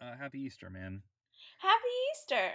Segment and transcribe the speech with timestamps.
[0.00, 1.02] Uh, happy Easter, man.
[1.58, 2.50] Happy Easter.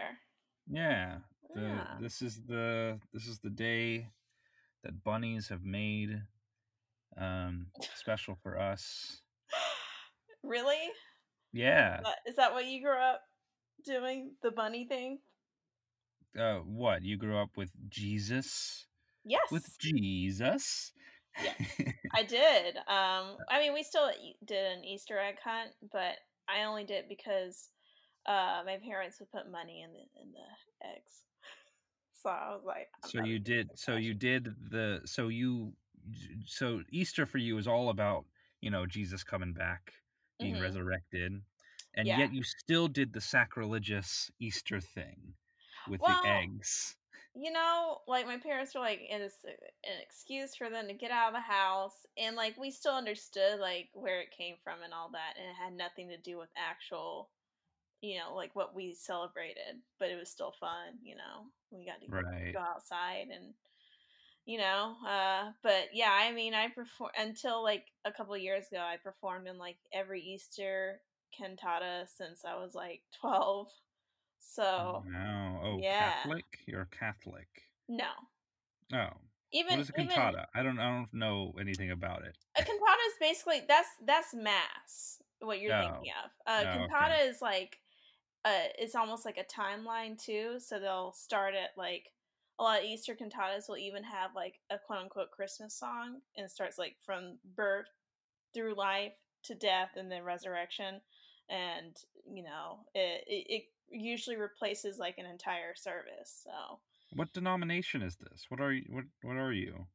[0.68, 1.18] Yeah.
[1.54, 1.88] The, Yeah.
[2.02, 4.08] This is the this is the day
[4.84, 6.22] that bunnies have made
[7.18, 9.22] um special for us.
[10.44, 10.90] really?
[11.54, 12.02] Yeah.
[12.04, 13.22] That- Is that what you grew up
[13.86, 14.32] doing?
[14.42, 15.20] The bunny thing?
[16.38, 17.04] Uh what?
[17.04, 18.88] You grew up with Jesus?
[19.24, 19.52] Yes.
[19.52, 20.92] With Jesus?
[22.14, 22.78] I did.
[22.88, 24.10] Um, I mean, we still
[24.46, 26.16] did an Easter egg hunt, but
[26.48, 27.70] I only did it because
[28.26, 31.24] uh, my parents would put money in the in the eggs.
[32.14, 35.74] So I was like, so you did so you did the so you
[36.46, 38.26] so Easter for you is all about,
[38.62, 39.94] you know, Jesus coming back,
[40.40, 40.60] being Mhm.
[40.60, 41.42] resurrected.
[41.96, 42.16] And Yeah.
[42.16, 45.36] yet you still did the sacrilegious Easter thing
[45.86, 46.98] with Well, the eggs.
[47.36, 51.12] You know, like my parents were like, it is an excuse for them to get
[51.12, 54.94] out of the house, and like we still understood like where it came from and
[54.94, 57.32] all that, and it had nothing to do with actual,
[58.02, 61.52] you know, like what we celebrated, but it was still fun, you know.
[61.72, 62.58] We got to Right.
[62.58, 63.56] go outside and
[64.46, 68.68] you know uh but yeah i mean i perform until like a couple of years
[68.68, 71.02] ago i performed in like every easter
[71.38, 73.72] cantata since i was like 12
[74.54, 75.62] so Wow.
[75.64, 76.46] Oh, yeah Catholic?
[76.68, 77.48] You're Catholic.
[77.88, 78.10] no
[78.94, 79.10] Oh.
[79.68, 80.48] What even is a even cantata?
[80.54, 82.36] I don't I don't know anything about it.
[82.58, 85.78] a cantata is basically that's that's mass what you're Oh.
[85.82, 87.30] thinking of uh Oh, cantata okay.
[87.30, 87.80] is like
[88.46, 92.12] uh it's almost like a timeline too so they'll start at like
[92.60, 96.46] a lot of easter cantatas will even have like a quote unquote christmas song and
[96.46, 97.88] it starts like from birth
[98.54, 101.02] through life to death and then resurrection
[101.50, 101.98] and
[102.32, 108.46] you know it, it usually replaces like an entire service so What denomination is this?
[108.52, 109.88] What are you what what are you?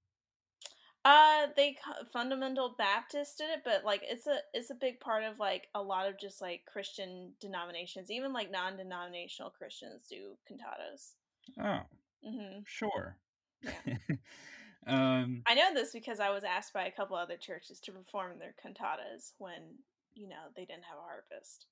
[1.05, 1.79] Uh, they
[2.13, 5.83] fundamental Baptist did it, but like it's a it's a big part of like a
[5.83, 11.15] lot of just like Christian denominations, even like non-denominational Christians do cantatas.
[11.59, 11.87] Oh,
[12.23, 13.19] hmm sure.
[13.63, 13.83] Yeah.
[14.87, 18.39] um I know this because I was asked by a couple other churches to perform
[18.39, 19.81] their cantatas when
[20.15, 21.67] you know they didn't have a harpist.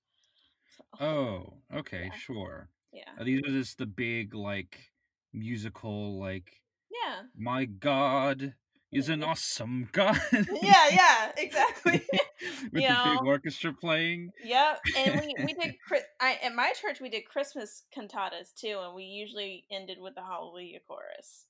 [0.77, 2.15] So, oh, okay, Yeah.
[2.15, 2.71] sure.
[2.93, 4.93] yeah, Are these are just the big like
[5.33, 8.55] musical like yeah, my god
[8.93, 10.21] is an awesome god.
[10.51, 12.07] yeah, yeah, exactly.
[12.73, 14.33] With You the big orchestra playing.
[14.41, 15.73] Yep, and we we did
[16.21, 20.23] I at my church we did Christmas cantatas too, and we usually ended with the
[20.23, 21.47] Hallelujah chorus,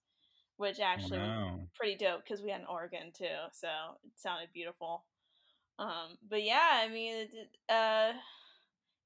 [0.56, 1.68] which actually was Wow.
[1.74, 3.68] pretty dope because we had an organ too, so
[4.04, 5.06] it sounded beautiful.
[5.78, 8.14] Um, but yeah, I mean, it, it, uh,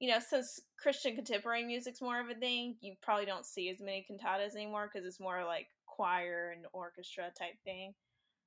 [0.02, 3.80] you know, since Christian contemporary music's more of a thing, you probably don't see as
[3.80, 7.94] many cantatas anymore because it's more like choir and orchestra type thing.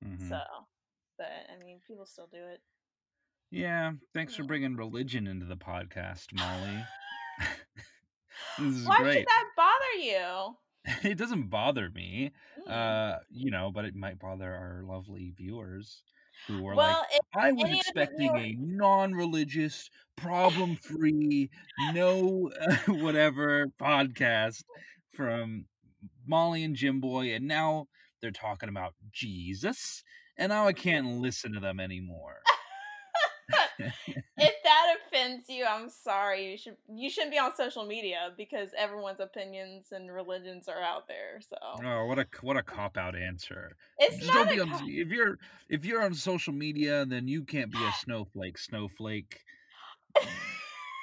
[0.03, 0.27] Mhm.
[0.27, 0.41] So,
[1.17, 2.61] but I mean, people still do it.
[3.51, 6.83] Yeah, thanks for bringing religion into the podcast, Molly.
[8.59, 9.13] this is Why great.
[9.19, 10.55] should that bother you?
[11.11, 12.33] it doesn't bother me,
[12.67, 12.71] Mm.
[12.71, 16.03] uh, you know, but it might bother our lovely viewers
[16.47, 21.49] who were well, like, I was any of the expecting a non-religious, problem-free,
[21.93, 24.63] no uh, whatever podcast
[25.13, 25.65] from
[26.25, 27.87] Molly and Jim Boy, and now
[28.21, 30.03] they're talking about Jesus,
[30.37, 32.39] and now I can't listen to them anymore.
[33.77, 36.51] If that offends you, I'm sorry.
[36.51, 41.07] You should you shouldn't be on social media because everyone's opinions and religions are out
[41.07, 41.39] there.
[41.47, 41.55] So
[41.85, 43.75] Oh, what a what a cop out answer.
[43.99, 45.37] it's Just not on, co- if you're
[45.69, 48.57] if you're on social media, then you can't be a snowflake.
[48.57, 49.39] Snowflake.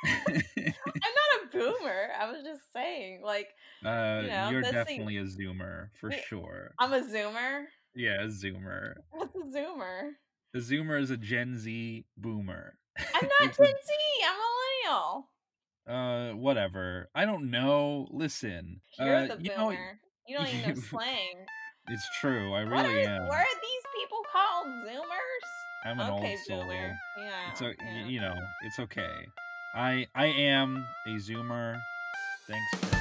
[0.04, 2.08] I'm not a boomer.
[2.18, 3.48] I was just saying, like
[3.84, 6.72] uh, You know, you're the- definitely a zoomer for We- sure.
[6.78, 7.64] I'm a zoomer.
[7.94, 8.94] Yeah, a zoomer.
[9.10, 10.10] What's a zoomer?
[10.54, 12.74] A zoomer is a Gen Z boomer.
[12.98, 13.92] I'm not Gen Z.
[14.26, 14.38] I'm a
[14.94, 15.28] millennial.
[15.88, 17.08] uh, whatever.
[17.14, 18.06] I don't know.
[18.10, 19.56] Listen, You're uh, the you boomer.
[19.56, 19.70] know,
[20.28, 21.46] you don't even know slang.
[21.88, 22.52] it's true.
[22.52, 23.28] I What really are, am.
[23.28, 24.66] what are these people called?
[24.86, 25.48] Zoomers?
[25.84, 26.60] I'm an okay, old soul.
[26.64, 26.98] boomer.
[27.18, 27.50] Yeah.
[27.50, 28.06] It's o- yeah.
[28.06, 28.34] you know,
[28.64, 29.10] it's okay.
[29.74, 31.80] I I am a zoomer.
[32.46, 32.92] Thanks for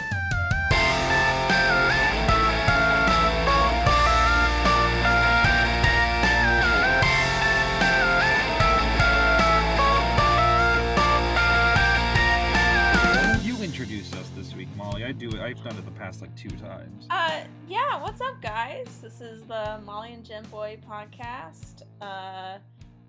[13.81, 15.03] You introduced us this week, Molly.
[15.03, 15.39] I do it.
[15.39, 17.07] I've done it the past like two times.
[17.09, 18.85] Uh, yeah, what's up, guys?
[19.01, 21.81] This is the Molly and Jim Boy podcast.
[21.99, 22.59] Uh,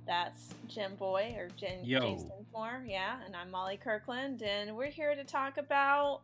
[0.07, 2.01] that's Jim Boy or Jen Yo.
[2.01, 6.23] Jason Moore, yeah, and I'm Molly Kirkland, and we're here to talk about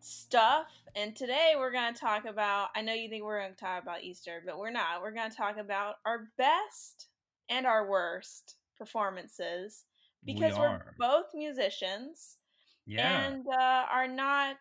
[0.00, 0.68] stuff.
[0.96, 2.70] And today we're going to talk about.
[2.74, 5.02] I know you think we're going to talk about Easter, but we're not.
[5.02, 7.08] We're going to talk about our best
[7.50, 9.84] and our worst performances
[10.24, 12.38] because we we're both musicians
[12.90, 13.28] Yeah.
[13.28, 14.56] and uh, are not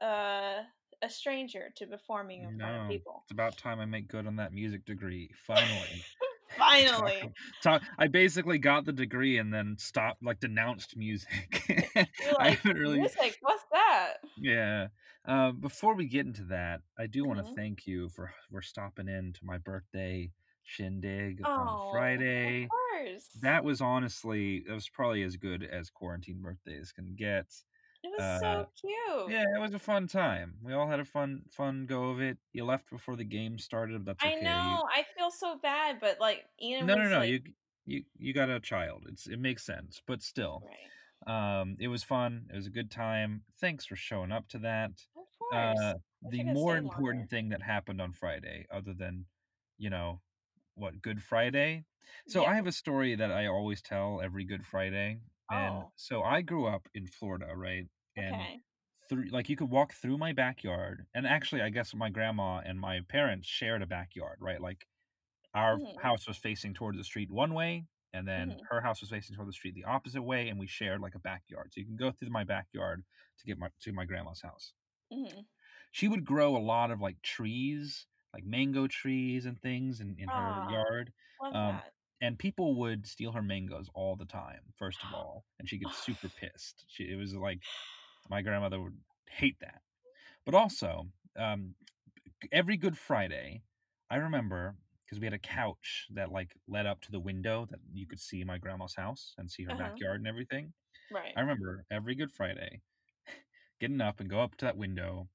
[0.00, 0.62] uh,
[1.02, 3.22] a stranger to performing in front of people.
[3.24, 5.30] It's about time I make good on that music degree.
[5.46, 6.04] Finally.
[6.58, 7.32] Finally,
[7.62, 11.62] Talk, I basically got the degree and then stopped, like, denounced music.
[12.20, 12.98] you're I haven't really.
[12.98, 13.38] music.
[13.40, 14.14] What's that?
[14.36, 14.88] Yeah.
[15.26, 17.54] Um, before we get into that, I do want to Mhm.
[17.54, 20.32] thank you for for stopping in to my birthday
[20.64, 22.64] shindig Oh, on Friday.
[22.64, 23.28] of course.
[23.42, 27.46] That was honestly, that was probably as good as quarantine birthdays can get.
[28.02, 29.30] It was uh, so cute.
[29.30, 30.54] Yeah, it was a fun time.
[30.62, 32.38] We all had a fun fun go of it.
[32.52, 34.04] You left before the game started.
[34.04, 34.42] That's I okay.
[34.44, 34.86] know.
[34.94, 37.18] I feel so bad, but like You, Ian no, no, no.
[37.18, 37.40] like, You
[37.86, 39.06] you you got a child.
[39.08, 40.62] It's it makes sense, but still,
[41.26, 41.60] right.
[41.60, 42.46] um, it was fun.
[42.52, 43.42] It was a good time.
[43.60, 44.92] Thanks for showing up to that.
[45.16, 45.78] Of course.
[45.80, 45.94] Uh,
[46.30, 49.24] the more important thing that happened on Friday, other than,
[49.78, 50.20] you know,
[50.74, 51.84] what Good Friday.
[52.28, 52.50] So Yeah.
[52.50, 55.20] I have a story that I always tell every Good Friday,
[55.50, 55.92] and Oh.
[55.96, 57.86] so I grew up in Florida, right?
[58.16, 58.62] And Okay.
[59.08, 62.80] through like you could walk through my backyard, and actually, I guess my grandma and
[62.80, 64.60] my parents shared a backyard, right?
[64.60, 64.86] Like
[65.54, 66.00] our Mhm.
[66.00, 68.70] house was facing towards the street one way, and then Mhm.
[68.70, 71.20] her house was facing toward the street the opposite way, and we shared like a
[71.20, 71.72] backyard.
[71.72, 73.04] So you can go through my backyard
[73.38, 74.74] to get my to my grandma's house
[75.10, 75.46] Mhm.
[75.90, 80.30] she would grow a lot of like trees, like mango trees and things in, in
[80.30, 81.12] her Aw, yard.
[81.52, 81.82] Um.
[82.20, 85.46] And people would steal her mangoes all the time, first of all.
[85.58, 86.84] And she gets super pissed.
[86.88, 87.62] She, it was like
[88.28, 89.82] my grandmother would hate that.
[90.46, 91.76] But also, um,
[92.52, 93.64] every Good Friday,
[94.10, 97.80] I remember because we had a couch that like led up to the window that
[97.92, 99.76] you could see my grandma's house and see her Uh-huh.
[99.76, 100.72] backyard and everything.
[101.10, 101.36] Right.
[101.36, 102.82] I remember every Good Friday
[103.80, 105.28] getting up and go up to that window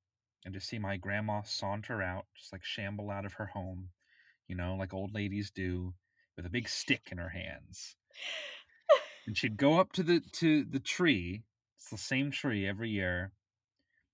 [0.45, 3.91] and just see my grandma saunter out, just like shamble out of her home,
[4.47, 5.95] you know, like old ladies do,
[6.35, 7.95] with a big stick in her hands.
[9.27, 11.45] And she'd go up to the to the tree.
[11.77, 13.31] It's the same tree every year.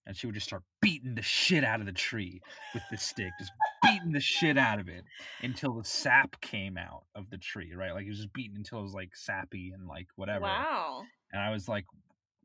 [0.05, 2.41] And she would just start beating the shit out of the tree
[2.73, 3.51] with the stick, just
[3.83, 5.03] beating the shit out of it
[5.41, 7.93] until the sap came out of the tree, right?
[7.93, 10.45] Like it was just beaten until it was like sappy and like whatever.
[10.45, 11.03] Wow.
[11.33, 11.85] And I was like,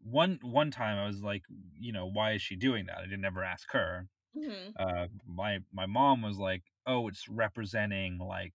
[0.03, 1.43] one one time I was like,
[1.79, 2.99] you know, why is she doing that?
[2.99, 4.09] I didn't ever ask her.
[4.37, 8.55] hmm Uh, my my mom was like, oh, it's representing like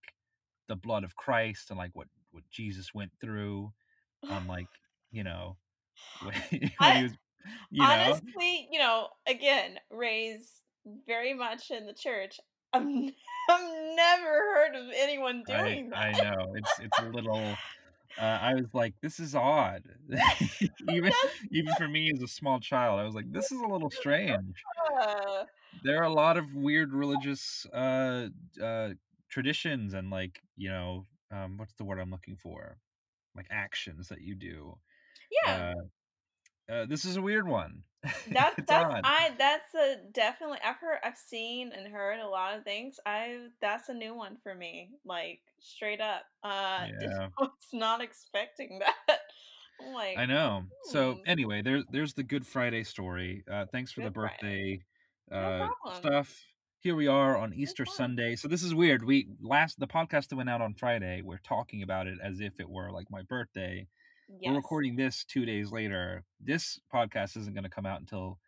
[0.68, 3.72] the blood of Christ and like what what Jesus went through
[4.30, 4.68] on like
[5.12, 5.58] you know
[6.22, 7.13] when, when I- he was
[7.72, 10.62] you know Honestly, you know, again, raised
[11.08, 12.40] very much in the church.
[12.74, 12.84] I've,
[13.50, 16.16] I've never heard of anyone doing I that.
[16.16, 17.56] I know it's it's a little.
[18.18, 19.84] Uh, I was like, this is odd.
[20.88, 21.12] even
[21.52, 24.63] even for me as a small child, I was like, this is a little strange.
[25.84, 28.30] There are a lot of weird religious uh
[28.62, 28.90] uh
[29.31, 32.78] traditions and like you know um what's the word i'm looking for
[33.36, 34.78] like actions that you do
[35.45, 35.74] yeah,
[36.69, 37.83] uh, uh this is a weird one
[38.33, 39.01] that's it's that's odd.
[39.04, 40.57] I that's a definitely.
[40.66, 43.00] I've heard, I've seen and heard a lot of things.
[43.06, 44.89] I that's a new one for me.
[45.06, 47.27] Like straight up, uh, Yeah.
[47.38, 49.19] I was not expecting that.
[49.94, 51.19] Like, i know so hmm.
[51.25, 54.36] anyway there's there's the good friday story uh thanks for the Good Friday.
[54.38, 54.80] birthday
[55.31, 56.04] No uh problem.
[56.04, 56.45] stuff
[56.81, 60.36] here we are on easter sunday so this is weird we last the podcast that
[60.36, 63.88] went out on friday we're talking about it as if it were like my birthday
[64.39, 64.50] yes.
[64.50, 66.24] We're recording this two days later.
[66.39, 68.39] This podcast isn't going to come out until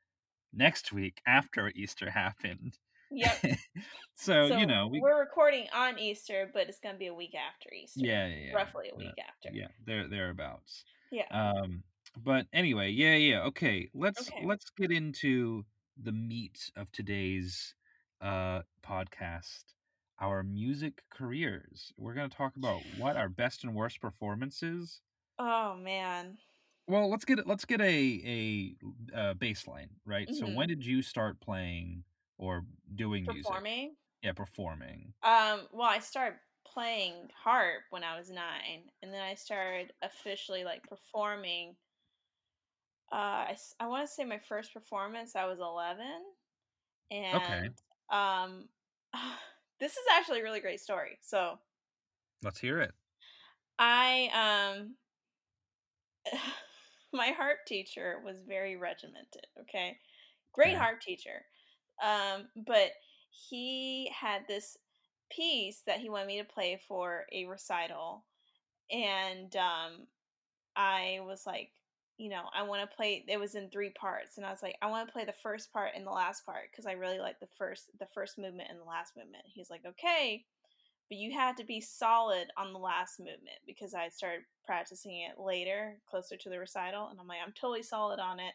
[0.53, 2.77] next week after Easter happened.
[3.11, 3.37] Yep.
[4.15, 7.35] so, so you know, we we're recording on Easter, but it's gonna be a week
[7.35, 7.99] after Easter.
[8.01, 9.49] yeah, yeah, yeah, roughly a week after.
[9.55, 10.83] yeah, there thereabouts.
[11.11, 11.25] Yeah.
[11.29, 11.83] Um,
[12.17, 13.41] but anyway, yeah, yeah.
[13.43, 14.45] Okay, let's Okay.
[14.45, 15.63] let's get into
[16.01, 17.75] the meat of today's
[18.23, 19.75] uh podcast.
[20.19, 21.93] Our music careers.
[21.97, 25.01] We're going to talk about what our best and worst performances.
[25.37, 26.39] Oh man.
[26.87, 28.75] Well, let's get let's get a
[29.15, 30.33] a uh, baseline, right?
[30.33, 30.55] So Mhm.
[30.55, 32.03] when did you start playing
[32.37, 32.65] or
[32.95, 33.53] doing music?
[33.53, 33.97] Performing.
[34.21, 35.13] Yeah, performing.
[35.23, 40.63] Um, well, I started playing harp when I was nine, and then I started officially
[40.63, 41.77] like performing.
[43.11, 43.15] Uh,
[43.53, 46.23] I, I want to say my first performance I was eleven,
[47.11, 47.75] and
[48.11, 48.67] um,
[49.79, 51.17] this is actually a really great story.
[51.21, 51.59] So
[52.43, 52.91] Let's hear it.
[53.79, 54.95] I um
[57.13, 59.97] my harp teacher was very regimented, okay?
[60.53, 61.45] Great harp teacher.
[62.03, 62.91] Um but
[63.49, 64.77] he had this
[65.31, 68.25] piece that he wanted me to play for a recital
[68.91, 70.07] and um
[70.75, 71.69] I was like,
[72.17, 74.75] you know, I want to play it was in three parts and I was like,
[74.81, 77.39] I want to play the first part and the last part because I really like
[77.39, 79.43] the first the first movement and the last movement.
[79.47, 80.45] He's like, "Okay,
[81.09, 85.39] but you had to be solid on the last movement because I started practicing it
[85.39, 88.53] later, closer to the recital, and I'm like, I'm totally solid on it.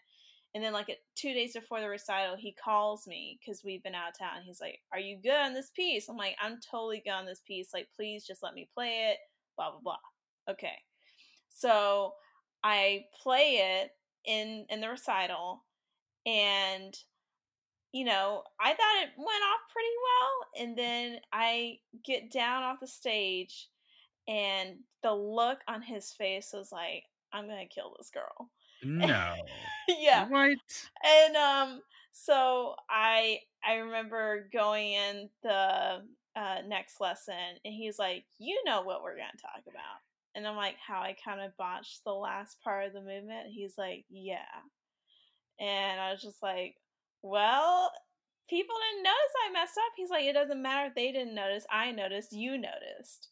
[0.54, 4.10] And then like two days before the recital, he calls me because we've been out
[4.10, 4.42] of town.
[4.44, 7.40] He's like, "Are you good on this piece?" I'm like, "I'm totally good on this
[7.40, 7.74] piece.
[7.74, 9.18] Like, please just let me play it."
[9.56, 9.98] Blah blah blah.
[10.48, 10.78] Okay,
[11.48, 12.14] so
[12.62, 13.90] I play it
[14.24, 15.64] in in the recital,
[16.26, 16.96] and
[17.92, 20.66] you know, I thought it went off pretty well.
[20.66, 23.68] And then I get down off the stage,
[24.26, 28.50] and the look on his face was like, I'm gonna kill this girl.
[28.82, 29.34] No.
[29.88, 30.28] yeah.
[30.28, 30.58] What?
[31.04, 36.02] And um so I I remember going in the
[36.36, 37.34] uh, next lesson
[37.64, 40.00] and he's like, "You know what we're going to talk about."
[40.38, 43.76] And I'm like, "How I kind of botched the last part of the movement." He's
[43.76, 44.62] like, "Yeah."
[45.58, 46.76] And I was just like,
[47.22, 47.92] "Well,
[48.48, 51.66] people didn't notice I messed up." He's like, "It doesn't matter if they didn't notice.
[51.70, 52.32] I noticed.
[52.32, 53.30] You noticed."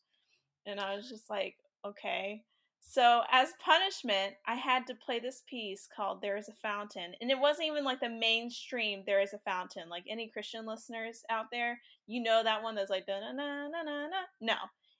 [0.67, 2.45] And I was just like, "Okay."
[2.81, 7.15] So, as punishment, I had to play this piece called There is a Fountain.
[7.21, 9.89] And it wasn't even like the mainstream There is a Fountain.
[9.89, 13.83] Like any Christian listeners out there, you know that one that's like, na na na
[13.83, 14.23] na na.
[14.41, 14.57] No,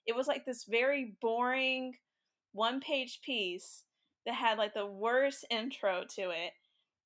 [0.07, 1.95] it was like this very boring
[2.53, 3.83] one page piece
[4.25, 6.53] that had like the worst intro to it.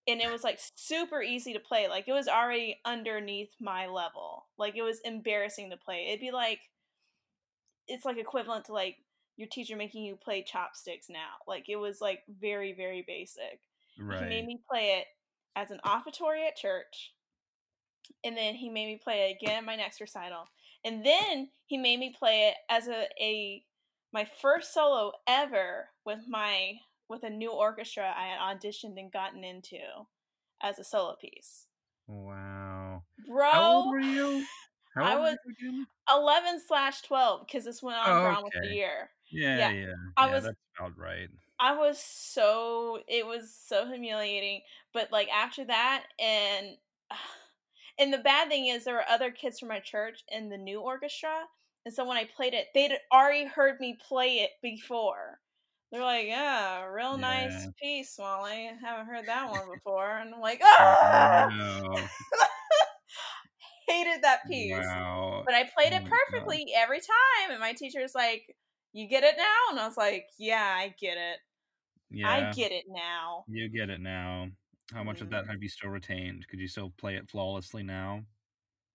[0.08, 1.88] And it was like super easy to play.
[1.88, 4.46] Like it was already underneath my level.
[4.58, 6.08] Like it was embarrassing to play.
[6.08, 6.60] It'd be like,
[7.88, 8.98] it's like equivalent to like
[9.38, 11.42] your teacher making you play chopsticks now.
[11.48, 13.60] Like it was like very very basic.
[14.00, 14.24] Right.
[14.24, 15.06] He made me play it
[15.56, 17.14] as an offertory at church.
[18.24, 20.48] And then he made me play it again at my next recital.
[20.84, 23.66] And then he made me play it as a, a
[24.14, 29.44] my first solo ever with my with a new orchestra I had auditioned and gotten
[29.44, 29.80] into
[30.62, 31.68] as a solo piece.
[32.08, 33.04] Wow.
[33.28, 34.48] Bro, How old were you?
[34.96, 38.56] How I was were you eleven slash twelve because this went on Oh, for almost
[38.64, 39.12] a year.
[39.32, 39.94] Yeah, Yeah, yeah.
[40.18, 41.30] I yeah, was- that's about right.
[41.60, 44.62] I was so it was so humiliating.
[44.94, 46.78] But like after that, and
[48.02, 50.82] and the bad thing is there were other kids from my church in the new
[50.82, 51.48] orchestra,
[51.86, 55.42] and so when I played it, they'd already heard me play it before.
[55.92, 58.70] They're like, "Yeah, real nice piece, Molly.
[58.70, 62.12] I haven't heard that one before." And I'm like, "Ah!" Wow.
[63.88, 64.96] Hated that piece.
[64.96, 65.46] Wow.
[65.46, 66.56] But I played Oh it my God.
[66.56, 68.56] perfectly every time, and my teacher's like,
[68.94, 71.40] "You get it now?" And I was like, "Yeah, I get it.
[72.10, 72.24] Yeah.
[72.24, 74.52] I get it now." You get it now.
[74.94, 75.50] How much of that Mm.
[75.50, 76.48] have you still retained?
[76.48, 78.26] Could you still play it flawlessly now?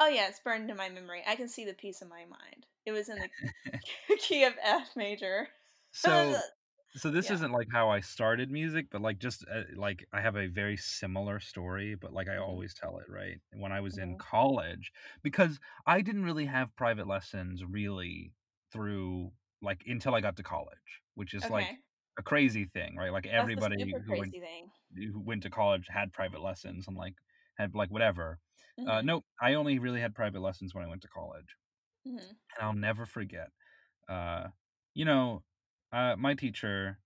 [0.01, 1.23] Oh yeah, it's burned in my memory.
[1.27, 2.67] I can see the piece in my mind.
[2.87, 3.31] It was in the
[4.19, 5.49] key of F major.
[5.93, 6.43] So
[6.97, 7.31] so this Yeah.
[7.31, 10.77] isn't like how I started music, but like just uh, like I have a very
[10.77, 12.37] similar story, but like I Mhm.
[12.39, 13.41] always tell it, right?
[13.53, 14.19] When I was in Mhm.
[14.19, 18.35] college because I didn't really have private lessons really
[18.73, 21.71] through like until I got to college, which is like
[22.19, 23.13] a crazy thing, right?
[23.13, 24.73] Like That's everybody who went thing.
[24.97, 27.15] Who went to college had private lessons and like
[27.57, 28.41] had like whatever.
[28.87, 29.03] Uh, Mhm.
[29.03, 31.57] no, I only really had private lessons when I went to college,
[32.05, 32.39] Mhm.
[32.57, 33.51] and I'll never forget.
[34.09, 34.49] Uh,
[34.95, 35.45] you know,
[35.93, 37.01] uh, my teacher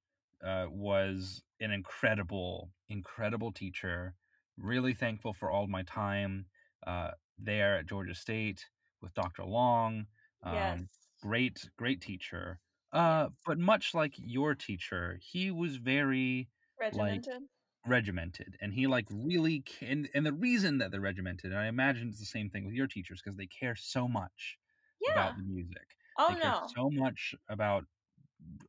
[0.45, 4.17] uh, was an incredible, incredible teacher.
[4.57, 6.47] Really thankful for all my time
[6.87, 8.71] uh, there at Georgia State
[9.03, 9.45] with Dr.
[9.45, 10.07] Long.
[10.43, 11.09] Um, yes.
[11.23, 12.61] Great, great teacher.
[12.93, 13.47] Uh, Yes.
[13.47, 17.49] but much like your teacher, he was very Regimented.
[17.87, 22.09] Regimented and he like really can and the reason that they're regimented and i imagine
[22.09, 24.59] it's the same thing with your teachers because they care so much
[25.01, 25.13] yeah.
[25.13, 26.67] about the music oh they care no.
[26.77, 27.85] so much about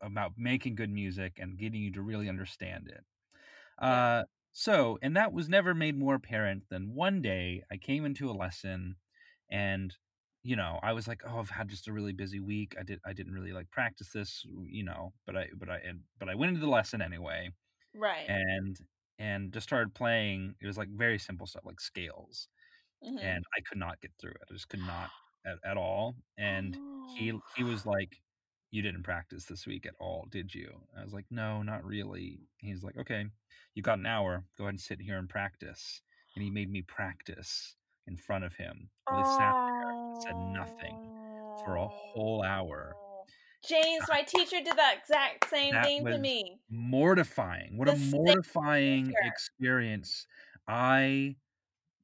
[0.01, 3.03] about making good music and getting you to really understand it
[3.83, 8.29] uh so and that was never made more apparent than one day i came into
[8.29, 8.95] a lesson
[9.49, 9.93] and
[10.41, 12.99] you know i was like oh i've had just a really busy week i did
[13.05, 16.35] i didn't really like practice this you know but i but i and, but i
[16.35, 17.49] went into the lesson anyway
[17.93, 18.29] right.
[18.29, 18.77] and
[19.21, 22.47] and just started playing it was like very simple stuff like scales
[23.03, 23.19] Mhm.
[23.21, 25.09] and i could not get through it i just could not
[25.45, 26.75] at, at all and
[27.15, 27.41] he Oh.
[27.55, 28.11] he was like
[28.71, 32.39] you didn't practice this week at all did you i was like no not really
[32.57, 33.25] he's like okay
[33.75, 36.01] you got an hour go ahead and sit here and practice
[36.35, 37.75] and he made me practice
[38.07, 40.97] in front of him while he sat there said nothing
[41.65, 42.95] for a whole hour.
[43.63, 46.61] James, my teacher did that exact same That thing to me.
[46.69, 50.25] mortifying what a The same mortifying experience
[50.67, 51.35] i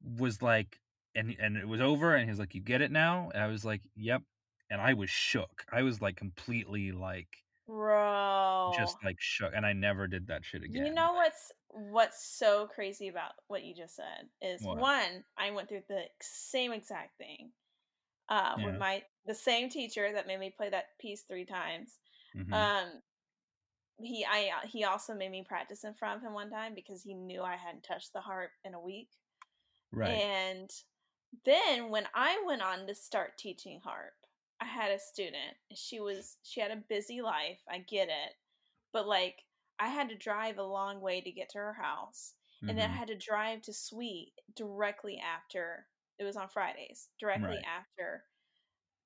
[0.04, 0.82] was like
[1.16, 3.66] and and it was over and he's like you get it now and i was
[3.66, 4.24] like yep
[4.70, 8.74] and i was shook i was like completely like Bro.
[8.74, 12.68] just like shook and i never did that shit again You know what's what's so
[12.68, 14.78] crazy about what you just said is What?
[14.78, 17.54] one, I went through the same exact thing.
[18.30, 18.66] Uh, Yeah.
[18.66, 22.00] with my the same teacher that made me play that piece three times.
[22.34, 22.54] Mhm.
[22.54, 23.02] Um
[24.00, 27.02] he I uh, he also made me practice in front of him one time because
[27.04, 29.12] he knew I hadn't touched the harp in a week.
[29.92, 30.24] Right.
[30.24, 30.70] And
[31.46, 34.16] then when I went on to start teaching harp,
[34.62, 35.58] I had a student.
[35.76, 37.64] She was she had a busy life.
[37.70, 38.36] I get it.
[38.94, 39.46] But like
[39.80, 42.36] I had to drive a long way to get to her house.
[42.62, 42.70] Mm-hmm.
[42.70, 42.98] And then I Mhm.
[42.98, 47.64] had to drive to Sweet directly after it was on Fridays, directly Right.
[47.64, 48.26] after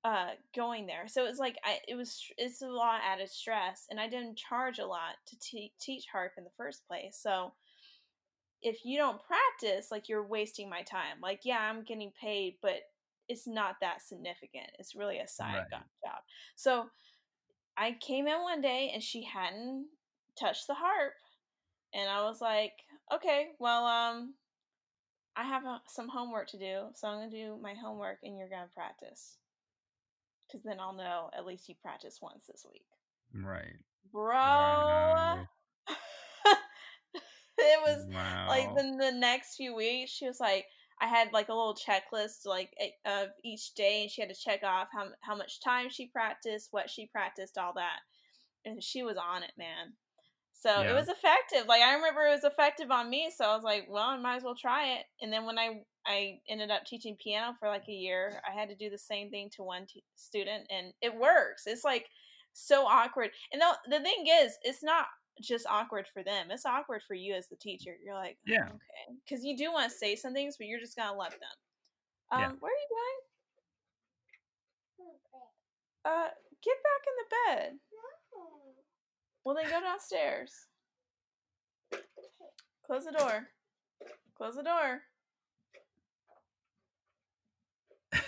[0.04, 1.08] uh going there.
[1.08, 4.36] So it was like I it was it's a lot added stress and I didn't
[4.38, 7.18] charge a lot to te- teach harp in the first place.
[7.20, 7.54] So
[8.62, 11.20] if you don't practice, like you're wasting my time.
[11.20, 12.82] Like, yeah, I'm getting paid, but
[13.28, 14.70] it's not that significant.
[14.78, 15.84] It's really a side Right.
[16.04, 16.22] job.
[16.54, 16.88] So
[17.76, 19.88] I came in one day and she hadn't
[20.38, 21.14] touched the harp,
[21.94, 22.74] and I was like,
[23.12, 24.34] okay, well, um,
[25.36, 28.48] I have uh, some homework to do, so I'm gonna do my homework, and you're
[28.48, 29.36] gonna practice,
[30.46, 32.84] because then I'll know at least you practice once this week,
[33.34, 33.76] Right.
[34.12, 34.24] bro.
[34.24, 35.48] Wow.
[37.58, 38.06] it was
[38.48, 40.66] like then the next few weeks she was like
[41.00, 42.70] i had like a little checklist like
[43.04, 46.68] of each day and she had to check off how, how much time she practiced
[46.72, 48.00] what she practiced all that
[48.64, 49.92] and she was on it man
[50.62, 53.64] so it was effective like i remember it was effective on me so i was
[53.64, 55.04] like well i might as well try it.
[55.20, 58.68] And then when i i ended up teaching piano for like a year i had
[58.68, 62.06] to do the same thing to one t- student and it works it's like
[62.54, 63.30] so awkward.
[63.52, 65.06] And the, the thing is it's not
[65.42, 68.66] just awkward for them it's awkward for you as the teacher you're like "Oh, Yeah.
[68.68, 71.56] okay because you do want to say some things but you're just gonna let them.
[72.30, 72.52] Um Yeah.
[72.60, 73.18] what are you doing
[76.04, 76.28] uh
[76.62, 77.78] get back in the bed
[79.44, 80.52] well then go downstairs
[82.86, 83.48] close the door
[84.36, 85.00] close the door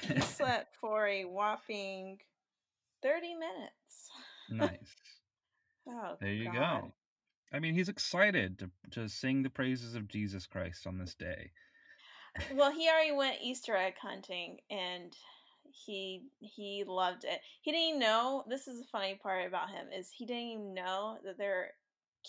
[0.09, 2.18] he slept for a whopping
[3.02, 4.11] 30 minutes
[4.50, 4.94] nice.
[5.88, 6.54] oh There you God.
[6.54, 6.92] go.
[7.52, 11.52] I mean, he's excited to to sing the praises of Jesus Christ on this day.
[12.54, 15.15] well he already went easter egg hunting and
[15.84, 19.87] he he loved it he didn't even know this is the funny part about him
[19.97, 21.67] is he didn't even know that there are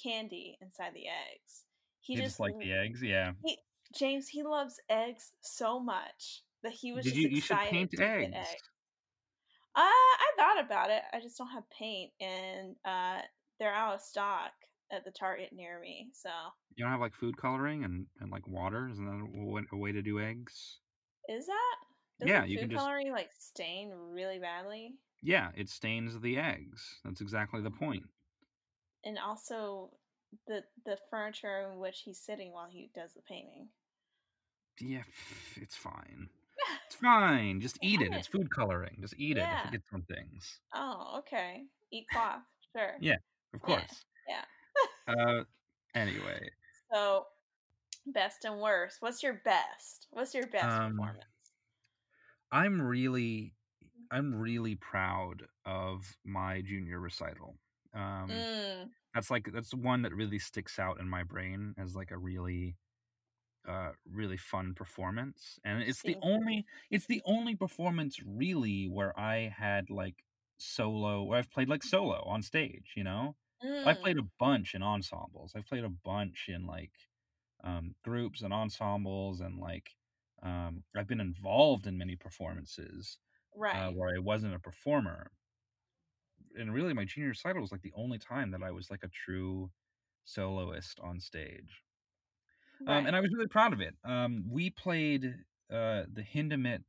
[0.01, 1.63] candy inside the eggs
[2.01, 3.31] he, He just like the eggs, yeah.
[3.43, 3.58] he
[3.95, 7.91] james he loves eggs so much that he was Did just you you excited paint
[7.91, 8.31] to eggs.
[8.31, 8.69] get eggs
[9.75, 13.19] uh i thought about it i just don't have paint and uh
[13.60, 14.51] they're out of stock
[14.91, 16.29] at the target near me so
[16.75, 18.88] You don't have like food coloring and, and like water?
[18.91, 20.79] Isn't that a way to do eggs?
[21.27, 21.75] is that
[22.19, 26.38] does Yeah, you food can just coloring like stain really badly yeah, it stains the
[26.38, 26.99] eggs.
[27.04, 28.10] That's exactly the point.
[29.06, 29.97] and also
[30.47, 33.69] the the furniture in which he's sitting while he does the painting.
[34.80, 35.04] Yeah,
[35.56, 36.30] it's fine.
[36.88, 37.62] It's fine.
[37.62, 38.13] Just eat it.
[38.13, 38.99] It's food coloring.
[39.01, 39.65] Just eat it if Yeah.
[39.65, 40.62] it gets on things.
[40.73, 41.67] Oh, okay.
[41.91, 42.43] Eat cloth,
[42.75, 42.99] sure.
[42.99, 43.17] Yeah,
[43.54, 44.06] of Yeah, course.
[44.28, 44.45] yeah.
[45.08, 45.43] Uh,
[45.95, 46.49] anyway,
[46.91, 47.28] So,
[48.08, 49.01] best and worst.
[49.01, 50.08] What's your best?
[50.12, 51.25] What's your best Um, performance?
[52.55, 53.53] I'm really,
[54.11, 57.57] I'm really proud of my junior recital.
[57.93, 61.95] Um, Mm, that's like that's the one that really sticks out in my brain as
[61.95, 62.77] like a really
[63.67, 69.37] uh really fun performance and it's the only it's the only performance really where i
[69.55, 70.25] had like
[70.57, 73.35] solo where i've played like solo on stage you know?
[73.85, 76.93] I've played mm, a bunch in ensembles i've played a bunch in like
[77.63, 79.91] um groups and ensembles and like
[80.45, 83.19] um i've been involved in many performances
[83.73, 85.31] uh, where i wasn't a performer.
[86.58, 89.08] And really my junior recital was like the only time that i was like a
[89.10, 89.71] true
[90.23, 91.84] soloist on stage.
[92.88, 93.95] Um, and I was really proud of it.
[94.03, 95.25] Um, we played
[95.71, 96.84] uh, the Hindemith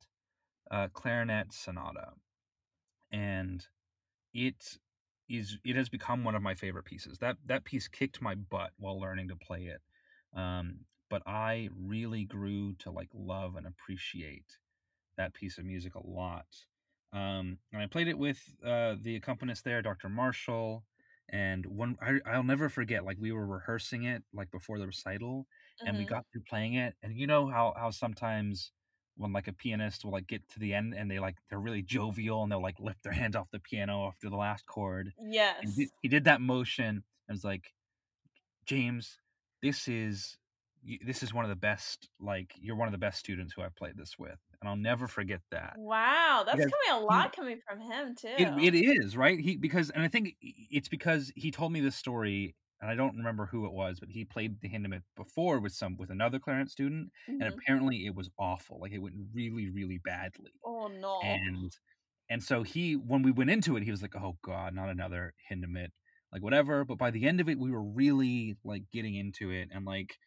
[0.70, 2.12] uh, clarinet sonata,
[3.10, 3.66] and
[4.34, 4.78] it
[5.28, 7.18] is it has become one of my favorite pieces.
[7.18, 9.82] That that piece kicked my butt while learning to play it,
[10.38, 14.58] um, but I really grew to like love and appreciate
[15.16, 16.46] that piece of music a lot.
[17.12, 20.08] Um, and I played it with uh, the accompanist there, Dr.
[20.08, 20.84] Marshall.
[21.28, 23.04] And one, I, I'll never forget.
[23.04, 25.46] Like we were rehearsing it, like before the recital,
[25.84, 26.06] and we Mhm.
[26.06, 28.72] got through playing it and you know how how sometimes
[29.16, 31.82] when like a pianist will like get to the end and they like they're really
[31.82, 35.12] jovial and they'll like lift their hands off the piano after the last chord
[35.60, 35.72] he Yes.
[35.72, 37.72] did, he did that motion I was like
[38.64, 39.18] james
[39.62, 40.38] this is
[41.04, 43.74] this is one of the best like you're one of the best students who i've
[43.76, 47.32] played this with and i'll never forget that Wow, that's because coming a he lot
[47.34, 48.28] coming from him too.
[48.36, 51.96] it, it is right he because and i think it's because he told me this
[51.96, 55.72] story and i don't remember who it was but he played the hindemith before with
[55.72, 57.60] some with another clarinet student and Mhm.
[57.66, 61.40] apparently it was awful like it went really really badly Oh no.
[61.40, 61.72] and
[62.30, 65.34] and so he when we went into it he was like oh god not another
[65.50, 65.90] hindemith
[66.32, 66.84] like whatever.
[66.84, 70.18] But by the end of it, we were really like getting into it, and like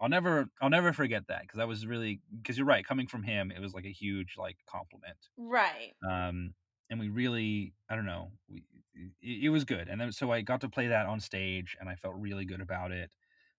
[0.00, 2.84] I'll never I'll never forget that because that was really because you're right.
[2.84, 5.18] Coming from him, it was like a huge like compliment.
[5.36, 5.94] Right.
[6.08, 6.54] Um,
[6.90, 10.42] and we really I don't know we it, it was good, and then so I
[10.42, 13.10] got to play that on stage, and I felt really good about it.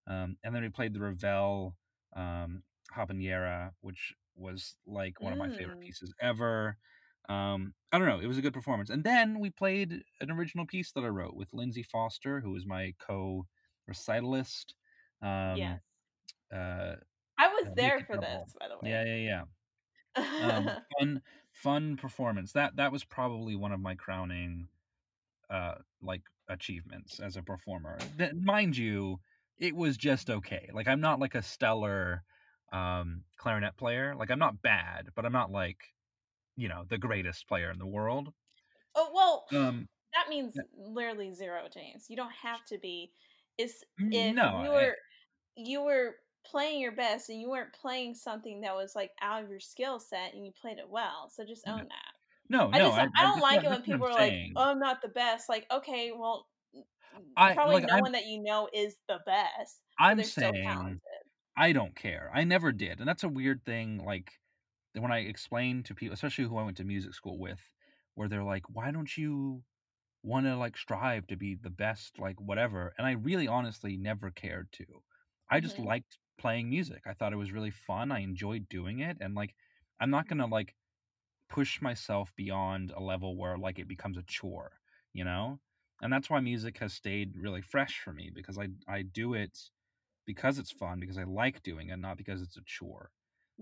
[0.08, 1.78] Um, and then we played the Ravel
[2.16, 5.86] um, Habanera, which was like one of my favorite Mm.
[5.86, 6.78] pieces ever.
[7.30, 8.90] Um, I don't know, it was a good performance.
[8.90, 12.66] And then we played an original piece that I wrote with Lindsay Foster, who was
[12.66, 14.74] my co-recitalist.
[15.22, 15.95] Um, yes.
[16.52, 16.96] Uh,
[17.38, 19.02] I was uh, there for this, by the way.
[19.04, 19.44] yeah, yeah.
[20.40, 22.52] Um, fun, fun performance.
[22.54, 24.70] That that was probably one of my crowning,
[25.50, 28.12] uh, like achievements as a performer.
[28.34, 29.20] Mind you,
[29.58, 30.70] it was just okay.
[30.74, 32.24] Like I'm not like a stellar
[32.74, 34.16] um clarinet player.
[34.16, 35.94] Like I'm not bad, but I'm not like
[36.58, 38.34] you know the greatest player in the world.
[38.96, 40.64] oh well, Um, that means yeah.
[40.78, 42.10] literally zero, James.
[42.10, 43.14] You don't have to be.
[44.00, 44.98] Mm, if no, you I- were
[45.56, 49.50] you were playing your best and you weren't playing something that was like out of
[49.50, 51.30] your skill set and you played it well.
[51.30, 51.74] So just Yeah.
[51.74, 52.14] own that.
[52.50, 52.82] no, I no.
[52.82, 55.02] just I, I, I- don't that's like it when people are like, "Oh, I'm not
[55.02, 56.48] the best." Like, okay, well,
[57.36, 61.02] I- probably like, no I'm- one that you know is the best, I'm saying.
[61.58, 62.32] I don't care.
[62.34, 64.00] I never did, and that's a weird thing.
[64.00, 64.34] Like
[64.94, 67.62] when I explain to people, especially who I went to music school with,
[68.16, 69.64] where they're like, "Why don't you
[70.24, 74.32] want to like strive to be the best, like whatever?" And I really, honestly, never
[74.32, 74.86] cared to.
[75.50, 75.80] I just Mhm.
[75.80, 77.04] liked playing music.
[77.06, 78.12] I thought it was really fun.
[78.12, 79.56] I enjoyed doing it, and like,
[80.00, 80.76] I'm not gonna like
[81.50, 84.80] push myself beyond a level where like it becomes a chore,
[85.14, 85.60] you know.
[86.02, 89.58] And that's why music has stayed really fresh for me because I I do it
[90.26, 93.12] because it's fun because I like doing it, not because it's a chore.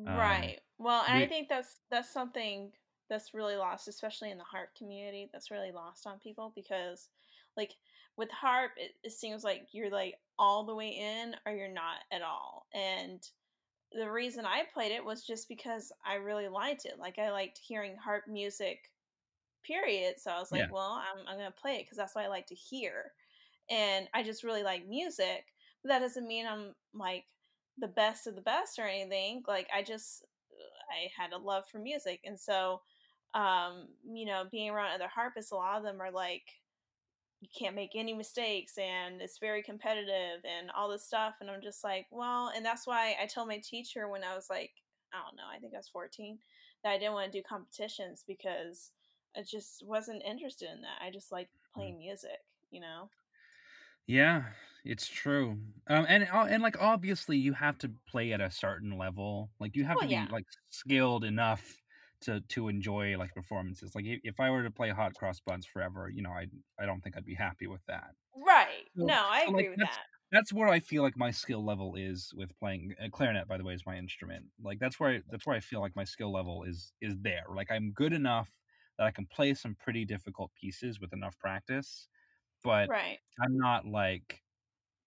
[0.07, 0.59] Um, Right.
[0.79, 2.73] Well, and I think that's that's something
[3.09, 5.29] that's really lost, especially in the harp community.
[5.31, 7.09] That's really lost on people because,
[7.57, 7.75] like,
[8.17, 12.01] with harp, it, it seems like you're like all the way in or you're not
[12.11, 12.67] at all.
[12.73, 13.27] And
[13.93, 16.99] the reason I played it was just because I really liked it.
[16.99, 18.91] Like, I liked hearing harp music.
[19.63, 20.19] Period.
[20.19, 20.69] So I was like, Yeah.
[20.69, 23.13] well, I'm I'm gonna play it because that's what I like to hear,
[23.69, 25.53] and I just really like music.
[25.83, 27.25] But that doesn't mean I'm like
[27.77, 29.43] the best of the best or anything.
[29.47, 30.25] Like I just
[30.91, 32.81] I had a love for music, and so
[33.33, 36.62] um, you know, being around other harpists, a lot of them are like,
[37.43, 41.36] you can't make any mistakes, and it's very competitive, and all this stuff.
[41.41, 44.49] And I'm just like, well, and that's why I told my teacher when I was
[44.49, 44.71] like,
[45.13, 46.39] I don't know, I think I was 14,
[46.84, 48.91] that I didn't want to do competitions because
[49.36, 51.01] I just wasn't interested in that.
[51.01, 52.39] I just like playing music,
[52.71, 53.10] you know.
[54.08, 54.53] Yeah,
[54.84, 55.51] it's true.
[55.88, 59.51] Um, and and like obviously you have to play at a certain level.
[59.60, 60.27] Like you have Well, to be yeah.
[60.27, 61.83] like skilled enough
[62.23, 63.95] to to enjoy like performances.
[63.95, 66.47] Like if, I were to play Hot Cross Buns forever, you know, I
[66.79, 68.15] I don't think I'd be happy with that.
[68.36, 68.88] Right.
[68.97, 70.05] So- no, I so, like, agree with that's- that.
[70.31, 73.47] That's where I feel like my skill level is with playing uh, clarinet.
[73.47, 74.47] By the way, is my instrument.
[74.59, 77.45] Like that's where I, that's where I feel like my skill level is is there.
[77.53, 78.49] Like I'm good enough
[78.97, 82.07] that I can play some pretty difficult pieces with enough practice,
[82.63, 83.19] but Right.
[83.41, 84.41] I'm not like,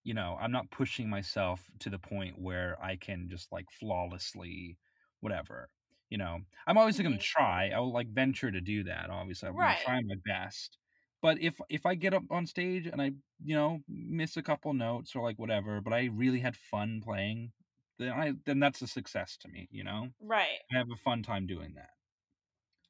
[0.03, 4.77] you know, I'm not pushing myself to the point where I can just like flawlessly,
[5.21, 5.69] whatever.
[6.09, 7.17] You know, I'm always going Mhm.
[7.17, 7.69] to try.
[7.69, 9.09] I will like venture to do that.
[9.09, 9.75] Obviously, I'm going Right.
[9.75, 10.77] to try my best.
[11.21, 13.07] But if if I get up on stage and I,
[13.43, 17.51] you know, miss a couple notes or like whatever, but I really had fun playing,
[17.99, 19.67] then I then that's a success to me.
[19.71, 20.61] You know, Right.
[20.73, 21.91] I have a fun time doing that.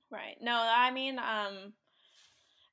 [0.09, 0.37] Right.
[0.41, 1.73] No, I mean, um,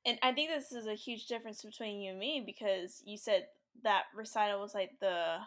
[0.05, 3.47] and I think this is a huge difference between you and me because you said
[3.83, 5.39] that recital was like the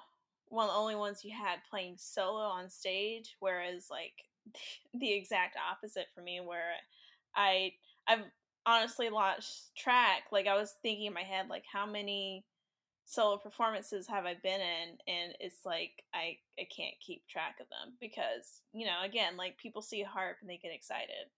[0.46, 4.27] one of the only ones you had playing solo on stage, whereas like
[4.94, 6.72] the exact opposite for me, where
[7.34, 7.72] I
[8.06, 8.24] I've
[8.66, 10.24] honestly lost track.
[10.32, 12.44] Like I was thinking in my head, like how many
[13.04, 17.68] solo performances have I been in, and it's like I I can't keep track of
[17.68, 21.30] them because you know again like people see a harp and they get excited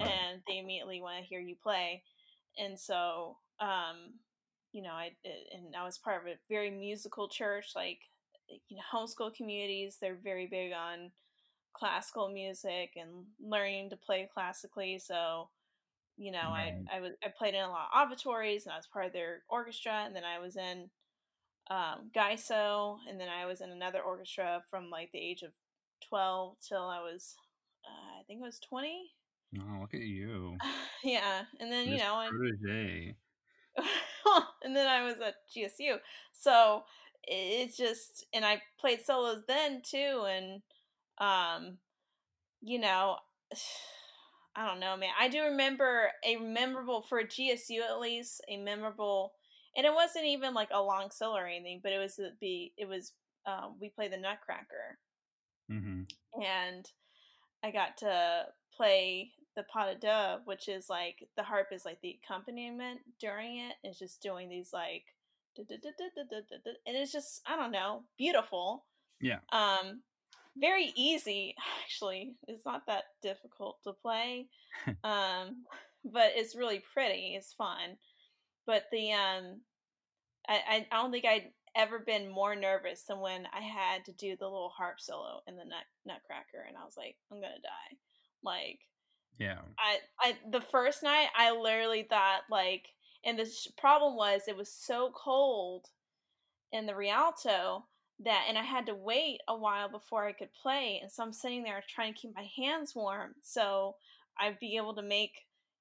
[0.00, 2.02] and they immediately want to hear you play
[2.58, 4.14] and so um
[4.72, 7.98] you know i and i was part of a very musical church like
[8.68, 11.10] you know homeschool communities they're very big on
[11.72, 15.48] classical music and learning to play classically so
[16.16, 16.74] you know Right.
[16.90, 19.12] i i was i played in a lot of offertories and i was part of
[19.12, 20.90] their orchestra and then i was in
[21.70, 25.52] um GYSO and then i was in another orchestra from like the age of
[26.08, 27.34] 12 till i was
[27.84, 29.10] uh, i think it was 20
[29.58, 30.56] Oh, look at you,
[31.04, 33.16] yeah and then you know I, protege.
[34.64, 35.96] and then I was at GSU.
[36.32, 36.84] So
[37.24, 40.62] it's just and I played solos then too and
[41.20, 41.78] um
[42.60, 43.16] you know
[44.56, 45.10] I don't know man.
[45.18, 49.32] I do remember a memorable for GSU at least, a memorable
[49.76, 52.72] and it wasn't even like a long solo or anything, but it was the be
[52.76, 53.12] it was
[53.46, 54.98] um, we played the Nutcracker,
[55.68, 56.02] hmm
[56.40, 56.86] and
[57.62, 62.00] I got to play the pas de deux, which is like the harp is like
[62.02, 63.74] the accompaniment during it.
[63.82, 65.04] It's just doing these like,
[65.56, 65.66] and
[66.86, 68.84] it's just I don't know, beautiful.
[69.20, 69.38] Yeah.
[69.52, 70.02] Um,
[70.56, 72.34] very easy actually.
[72.48, 74.46] It's not that difficult to play.
[75.04, 75.64] um,
[76.04, 77.34] but it's really pretty.
[77.36, 77.96] It's fun.
[78.66, 79.60] But the um,
[80.48, 84.36] I I don't think I'd ever been more nervous than when I had to do
[84.36, 87.96] the little harp solo in the nut Nutcracker, and I was like, I'm gonna die.
[88.42, 88.80] Like,
[89.38, 92.88] yeah, I I the first night I literally thought like,
[93.24, 95.86] and the problem was it was so cold
[96.72, 97.84] in the Rialto
[98.24, 101.32] that, and I had to wait a while before I could play, and so I'm
[101.32, 103.96] sitting there trying to keep my hands warm so
[104.38, 105.32] I'd be able to make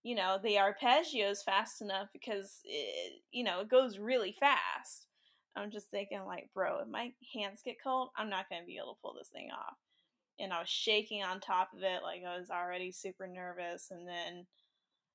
[0.04, 5.08] you know the arpeggios fast enough because it, you know it goes really fast
[5.56, 8.78] I'm just thinking, like, bro, if my hands get cold, I'm not going to be
[8.78, 9.78] able to pull this thing off.
[10.39, 13.89] And I was shaking on top of it, like, I was already super nervous.
[13.91, 14.45] And then,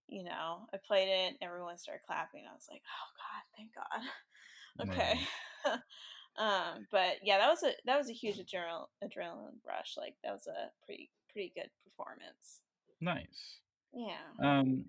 [0.09, 2.45] you know, I played it, and everyone started clapping.
[2.49, 4.93] I was like, oh, God, thank God.
[4.93, 5.21] okay.
[6.37, 9.95] um, but yeah, that was a that was a huge adrenal, adrenaline rush.
[9.97, 12.61] Like that was a pretty pretty good performance.
[13.01, 13.61] Nice.
[13.93, 14.17] Yeah.
[14.43, 14.87] Um,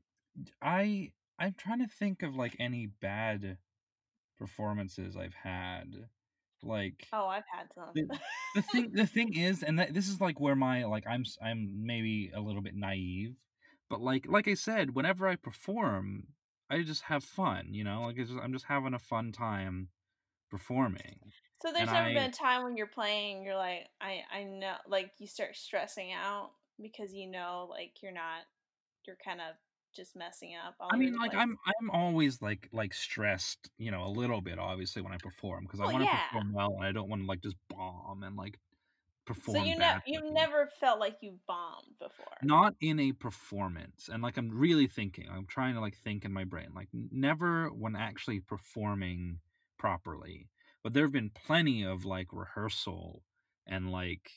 [0.61, 3.57] I I'm trying to think of like any bad
[4.37, 6.07] performances I've had.
[6.63, 7.89] Like oh, I've had some.
[7.93, 8.07] the,
[8.55, 11.85] the thing the thing is, and that, this is like where my like I'm I'm
[11.85, 13.35] maybe a little bit naive,
[13.87, 16.27] but like like I said, whenever I perform,
[16.71, 17.67] I just have fun.
[17.69, 19.89] You know, like just, I'm just having a fun time
[20.57, 21.19] performing.
[21.61, 24.43] So there's and never I, been a time when you're playing, you're like, I I
[24.43, 28.43] know, like you start stressing out because you know, like you're not,
[29.05, 29.55] you're kind of
[29.95, 30.75] just messing up.
[30.79, 31.41] I mean, like place.
[31.41, 35.63] I'm I'm always like like stressed, you know, a little bit obviously when I perform
[35.63, 36.27] because I want to yeah.
[36.27, 38.59] perform well and I don't want to like just bomb and like
[39.25, 39.57] perform.
[39.57, 42.37] So you never you never felt like you bombed before.
[42.43, 45.27] Not in a performance, and like I'm really thinking.
[45.31, 49.39] I'm trying to like think in my brain, like never when actually performing
[49.85, 50.49] properly.
[50.83, 53.21] But there have been plenty of like rehearsal
[53.67, 54.31] and like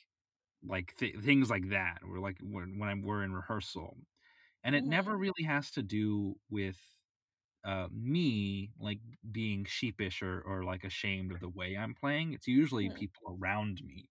[0.67, 1.99] like th- things like that.
[2.07, 3.97] Or like when when I'm, we're in rehearsal
[4.63, 4.91] and it mm-hmm.
[4.91, 6.77] never really has to do with
[7.65, 9.01] uh, me like
[9.33, 12.35] being sheepish or, or like ashamed of the way I'm playing.
[12.35, 12.99] It's usually mm-hmm.
[12.99, 14.09] people around me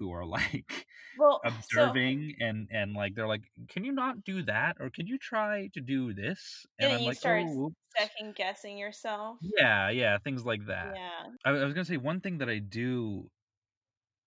[0.00, 0.86] who are like
[1.18, 5.06] well, observing so, and and like they're like, "Can you not do that?" or "Can
[5.06, 9.38] you try to do this?" And, I'm you like, start oh, second guessing yourself.
[9.40, 10.94] Yeah, yeah, things like that.
[10.96, 13.30] Yeah, I, I was gonna say one thing that I do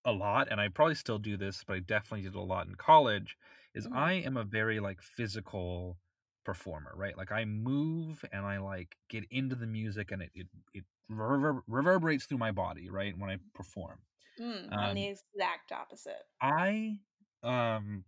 [0.05, 2.75] a lot, and I probably still do this, but I definitely did a lot in
[2.75, 3.35] college,
[3.73, 3.97] is mm-hmm.
[3.97, 5.97] I am a very like physical
[6.45, 7.17] performer, right?
[7.17, 11.63] Like I move and I like get into the music and it it, it rever-
[11.67, 13.17] reverberates through my body, right?
[13.17, 13.99] When I perform.
[14.39, 16.23] Mm, I'm um, the exact opposite.
[16.41, 16.97] I
[17.43, 18.03] um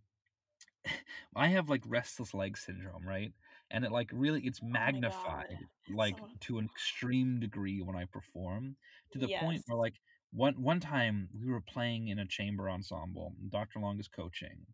[1.36, 3.34] I have like restless leg syndrome, right?
[3.72, 6.28] And it like really it's oh magnified oh like so...
[6.42, 8.76] to an extreme degree when I perform
[9.12, 9.44] to the yes.
[9.44, 9.96] point where like
[10.32, 13.34] one one time we were playing in a chamber ensemble.
[13.50, 13.80] Dr.
[13.80, 14.66] Long is coaching,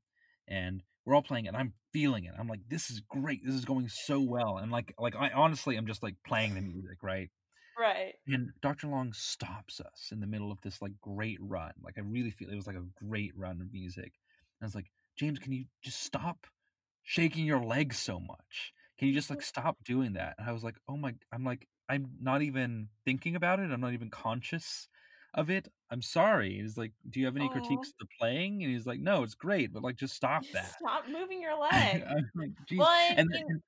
[0.48, 1.50] and we're all playing it.
[1.50, 2.34] And I'm feeling it.
[2.38, 3.42] I'm like, this is great.
[3.46, 4.58] This is going so well.
[4.58, 7.30] And like, like I honestly, I'm just like playing the music, right?
[7.80, 8.14] Right.
[8.28, 8.88] And Dr.
[8.88, 11.72] Long stops us in the middle of this like great run.
[11.84, 14.14] Like I really feel it was like a great run of music.
[14.60, 16.48] And I was like, James, can you just stop
[17.04, 18.74] shaking your legs so much?
[18.98, 19.62] Can you just like mm-hmm.
[19.62, 20.36] stop doing that?
[20.38, 23.72] And I was like, oh my, I'm like, I'm not even thinking about it.
[23.72, 24.88] I'm not even conscious
[25.34, 25.68] of it.
[25.90, 26.60] I'm sorry.
[26.62, 28.64] He's like, Do you have any critiques of the playing?
[28.64, 30.72] And he's like, No, it's great, but like, just stop that.
[30.80, 32.04] Stop moving your leg.
[32.36, 33.62] like, well, and, and,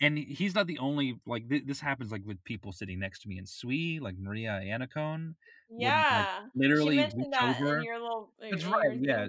[0.00, 3.28] and, he's not the only like th- this happens like with people sitting next to
[3.28, 5.34] me in Sui, like Maria Anacone.
[5.70, 7.82] Yeah, would, like, literally reach over.
[7.82, 8.98] your little, That's right.
[9.00, 9.26] Yeah,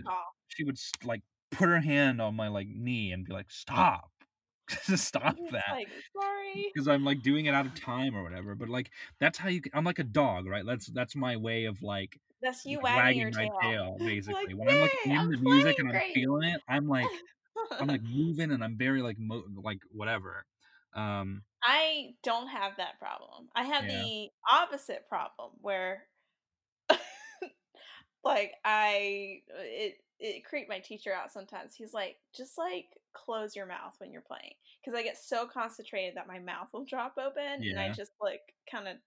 [0.48, 4.12] she would like put her hand on my like knee and be like, "Stop."
[4.88, 5.64] Just stop that.
[5.72, 6.72] Like, sorry.
[6.74, 8.56] Because I'm like doing it out of time or whatever.
[8.56, 9.62] But like that's how you.
[9.74, 10.66] I'm like a dog, right?
[10.66, 12.20] That's that's my way of like.
[12.42, 13.98] That's you wagging, wagging my tail.
[13.98, 14.54] tail, basically.
[14.54, 16.04] like, when I'm like in I'm the music and great.
[16.08, 17.08] I'm feeling it, I'm like,
[17.80, 20.46] I'm like moving and I'm very like mo- like whatever.
[20.96, 23.50] Um I don't have that problem.
[23.56, 24.02] I have yeah.
[24.02, 26.04] the opposite problem where
[28.24, 31.74] like I it it creeped my teacher out sometimes.
[31.76, 34.54] He's like, just like close your mouth when you're playing.
[34.84, 37.72] Because I get so concentrated that my mouth will drop open yeah.
[37.72, 38.98] and I just like kind of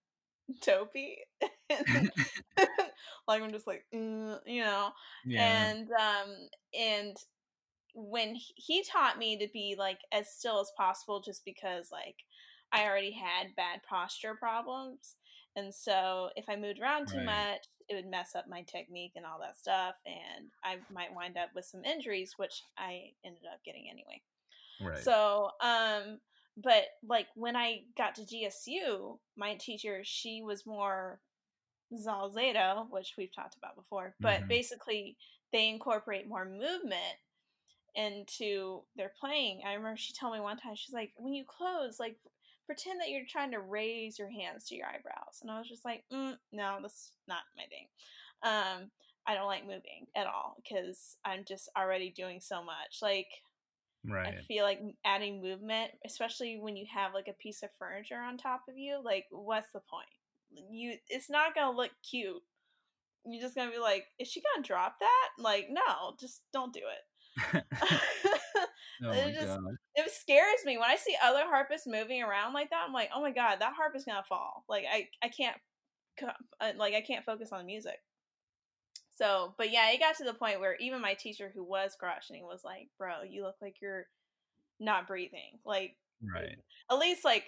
[0.63, 1.19] dopey.
[3.29, 4.91] like I'm just like, mm, you know.
[5.25, 5.71] Yeah.
[5.71, 6.35] And um
[6.79, 7.17] and
[7.95, 12.25] when he taught me to be like as still as possible just because like
[12.73, 15.17] I already had bad posture problems.
[15.57, 17.25] And so if I moved around too Right.
[17.25, 19.95] much, it would mess up my technique and all that stuff.
[20.07, 24.23] And I might wind up with some injuries, which I ended up getting anyway.
[24.81, 25.01] Right.
[25.03, 26.21] So, um,
[26.57, 31.21] but like when I got to GSU, my teacher, she was more
[31.93, 34.49] Salzedo, which we've talked about before, but Mhm.
[34.49, 35.17] basically
[35.53, 37.19] they incorporate more movement
[37.95, 39.61] into their playing.
[39.67, 42.17] I remember she told me one time, she's like, when you close, like
[42.67, 45.41] pretend that you're trying to raise your hands to your eyebrows.
[45.43, 47.87] And I was just like, mm, no, that's not my thing.
[48.43, 48.91] Um,
[49.27, 53.01] I don't like moving at all because I'm just already doing so much.
[53.01, 53.29] Like,
[54.07, 54.35] right.
[54.39, 58.37] I feel like adding movement, especially when you have like a piece of furniture on
[58.37, 60.09] top of you, like what's the point?
[60.71, 62.43] You it's not gonna look cute.
[63.27, 65.29] You're just gonna be like, is she gonna drop that?
[65.39, 67.05] Like, no, just don't do it.
[69.05, 69.77] oh it just- god.
[69.97, 72.85] it scares me when I see other harpists moving around like that.
[72.87, 74.65] I'm like, oh my god, that harp is gonna fall.
[74.69, 75.57] Like I I can't
[76.61, 77.99] uh, like I can't focus on the music.
[79.17, 82.43] So, but yeah, it got to the point where even my teacher, who was crushing,
[82.45, 84.07] was like, "Bro, you look like you're
[84.81, 85.59] not breathing.
[85.65, 86.57] Like, Right.
[86.91, 87.45] at least like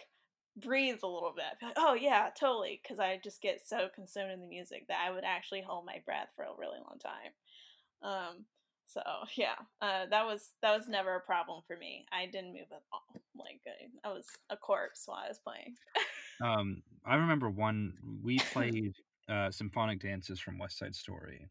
[0.56, 2.80] breathe a little bit." Like, oh yeah, totally.
[2.82, 6.00] Because I just get so consumed in the music that I would actually hold my
[6.04, 7.32] breath for a really long time.
[8.02, 8.44] Um.
[8.86, 9.02] So
[9.36, 12.06] yeah, uh, that was that was never a problem for me.
[12.12, 13.02] I didn't move at all.
[13.34, 15.76] Like I, I was a corpse while I was playing.
[16.40, 18.94] Um, I remember one we played
[19.28, 21.48] uh, symphonic dances from West Side Story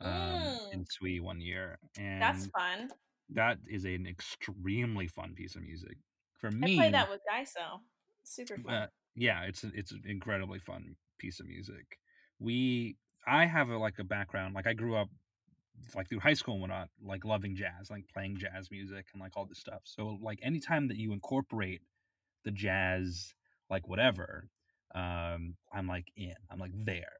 [0.00, 0.72] um, Mm.
[0.72, 2.90] in SWE one year, and That's fun.
[3.30, 5.98] that is an extremely fun piece of music
[6.40, 6.58] for me.
[6.62, 6.74] I me.
[6.74, 7.80] played that with GYSO.
[8.24, 8.74] Super fun.
[8.74, 11.98] uh, yeah, it's it's an incredibly fun piece of music.
[12.38, 15.08] We I have a, like a background like I grew up
[15.94, 19.36] like through high school and whatnot, like loving jazz, like playing jazz music and like
[19.36, 19.82] all this stuff.
[19.84, 21.82] So like anytime that you incorporate
[22.44, 23.34] the jazz,
[23.70, 24.50] like whatever,
[24.94, 27.12] um, I'm like in, I'm like there.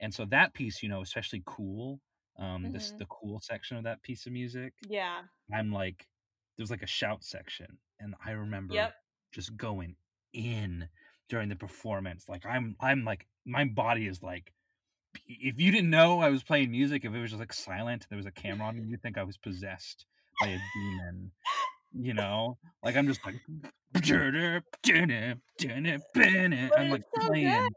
[0.00, 2.00] And so that piece, you know, especially cool,
[2.38, 2.98] um, this Mhm.
[2.98, 5.24] the cool section of that piece of music, yeah.
[5.52, 6.08] I'm like,
[6.56, 8.94] there's like a shout section, and I remember Yep.
[9.32, 9.96] just going
[10.32, 10.88] in
[11.28, 12.28] during the performance.
[12.28, 14.52] Like I'm, I'm like, my body is like,
[15.26, 18.16] if you didn't know I was playing music, if it was just like silent, there
[18.16, 20.06] was a camera on me, you'd think I was possessed
[20.40, 21.32] by a demon.
[21.92, 23.36] You know, like I'm just like,
[26.76, 27.74] I'm like so playing.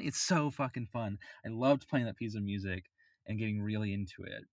[0.00, 1.18] It's so fucking fun.
[1.44, 2.86] I loved playing that piece of music
[3.26, 4.44] and getting really into it.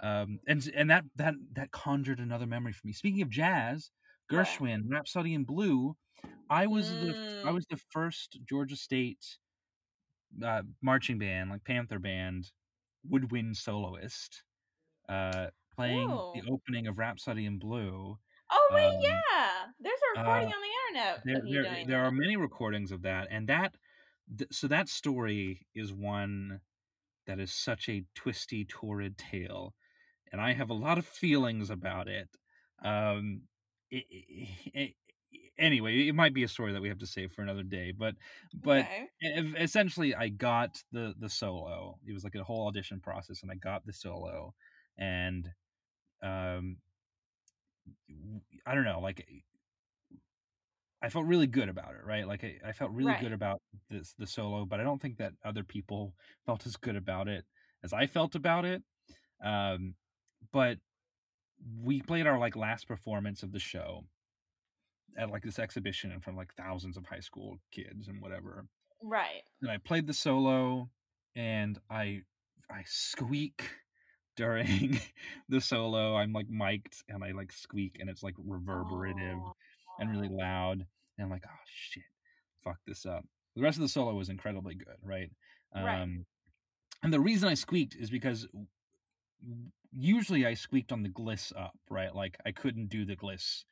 [0.00, 2.92] Um, and and that that that conjured another memory for me.
[2.92, 3.90] Speaking of jazz,
[4.30, 5.96] Gershwin, Rhapsody in Blue.
[6.50, 7.54] I was the I Mm.
[7.54, 9.38] was the first Georgia State
[10.42, 12.50] uh, marching band, like Panther band,
[13.04, 14.44] woodwind soloist,
[15.08, 18.18] uh, playing the opening of Rhapsody in Blue.
[18.50, 19.66] Oh wait, Um, yeah.
[19.80, 23.28] There's a recording uh, on the internet there there, there are many recordings of that
[23.30, 23.76] and that
[24.38, 26.60] th- so that story is one
[27.26, 29.74] that is such a twisty torrid tale
[30.32, 32.28] and i have a lot of feelings about it
[32.84, 33.42] um
[33.90, 34.94] it, it,
[35.58, 38.14] anyway it might be a story that we have to save for another day but
[38.62, 38.86] but
[39.22, 39.52] okay.
[39.58, 43.54] essentially i got the the solo it was like a whole audition process and i
[43.54, 44.52] got the solo
[44.98, 45.48] and
[46.22, 46.76] um
[48.66, 49.26] i don't know like
[51.02, 52.26] I felt really good about it, right?
[52.26, 55.32] Like I, I felt really good about this the solo, but I don't think that
[55.44, 56.14] other people
[56.46, 57.44] felt as good about it
[57.84, 58.82] as I felt about it.
[59.44, 59.96] Um,
[60.50, 60.78] but
[61.82, 64.06] we played our like last performance of the show
[65.18, 68.66] at like this exhibition in front of like thousands of high school kids and whatever.
[69.02, 69.42] Right.
[69.62, 70.88] And I played the solo,
[71.36, 72.22] and I
[72.70, 73.68] I squeak
[74.36, 75.00] during
[75.48, 76.16] the solo.
[76.16, 79.38] I'm like mic'd, and I like squeak, and it's like reverberative
[80.00, 80.36] and really Oh.
[80.36, 80.84] loud
[81.16, 82.02] and I'm like oh shit
[82.64, 83.24] fuck this up
[83.54, 85.30] the rest of the solo was incredibly good right
[85.72, 86.00] Right.
[86.00, 86.26] um
[87.04, 88.48] and the reason i squeaked is because
[89.92, 93.62] usually i squeaked on the gliss up right like i couldn't do the gliss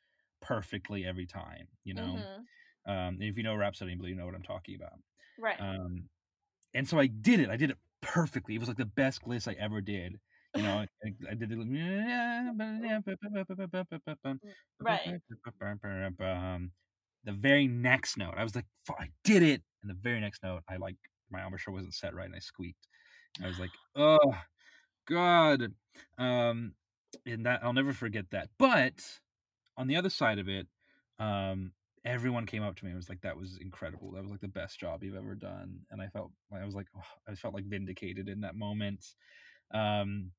[0.43, 2.47] perfectly every time you know Mhm.
[2.87, 4.99] um and if you know rhapsody in blue you know what i'm talking about
[5.37, 5.59] Right.
[5.59, 6.09] um
[6.73, 9.47] and so i did it i did it perfectly it was like the best gliss
[9.47, 10.19] i ever did
[10.55, 10.87] you know i,
[11.29, 11.57] I did the
[14.79, 15.21] right.
[16.19, 16.71] um,
[17.23, 19.63] the very next note, I was like, I did it.
[19.81, 20.97] And the very next note, I like
[21.29, 22.87] my embouchure wasn't set right and I squeaked.
[23.41, 24.19] I was like, oh
[25.07, 25.73] God.
[26.17, 26.75] Um,
[27.25, 28.49] and that I'll never forget that.
[28.57, 29.19] But
[29.77, 30.67] on the other side of it,
[31.19, 31.73] um,
[32.05, 34.11] everyone came up to me and was like, that was incredible.
[34.11, 35.85] That was like the best job you've ever done.
[35.89, 39.15] And I felt I was like, oh, I felt like vindicated in that moment.
[39.71, 40.33] Um,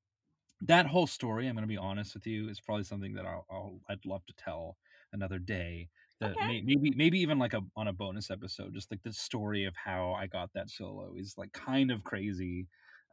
[0.60, 3.46] that whole story, I'm going to be honest with you, is probably something that I'll,
[3.50, 4.78] I'll I'd love to tell
[5.12, 5.90] another day.
[6.20, 6.54] The Okay.
[6.62, 10.12] maybe maybe even like a on a bonus episode, just like the story of how
[10.14, 12.68] I got that solo is like kind of crazy.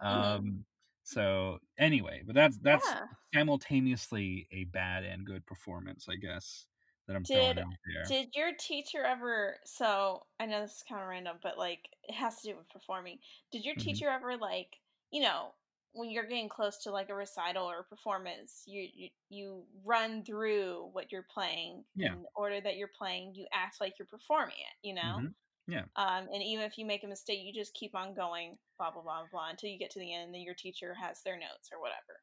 [0.09, 0.41] Mhm.
[0.45, 0.65] Um,
[1.04, 3.08] so anyway, but that's that's Yeah.
[3.34, 6.68] simultaneously a bad and good performance, I guess,
[7.08, 8.08] that I'm throwing Did out there.
[8.08, 12.14] did your teacher ever so I know this is kind of random, but like it
[12.14, 13.20] has to do with performing.
[13.52, 13.76] Did your Mhm.
[13.76, 14.78] teacher ever like,
[15.12, 15.54] you know,
[15.93, 20.24] when you're getting close to like a recital or a performance, you you, you run
[20.26, 22.16] through what you're playing Yeah.
[22.16, 25.22] in the order that you're playing, you act like you're performing it, you know?
[25.22, 25.34] Mhm.
[25.72, 25.86] Yeah.
[25.95, 29.01] Um, and even if you make a mistake, you just keep on going, blah blah
[29.03, 31.69] blah blah, until you get to the end, and then your teacher has their notes
[31.72, 32.22] or whatever.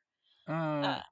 [0.83, 1.03] Uh, Uh,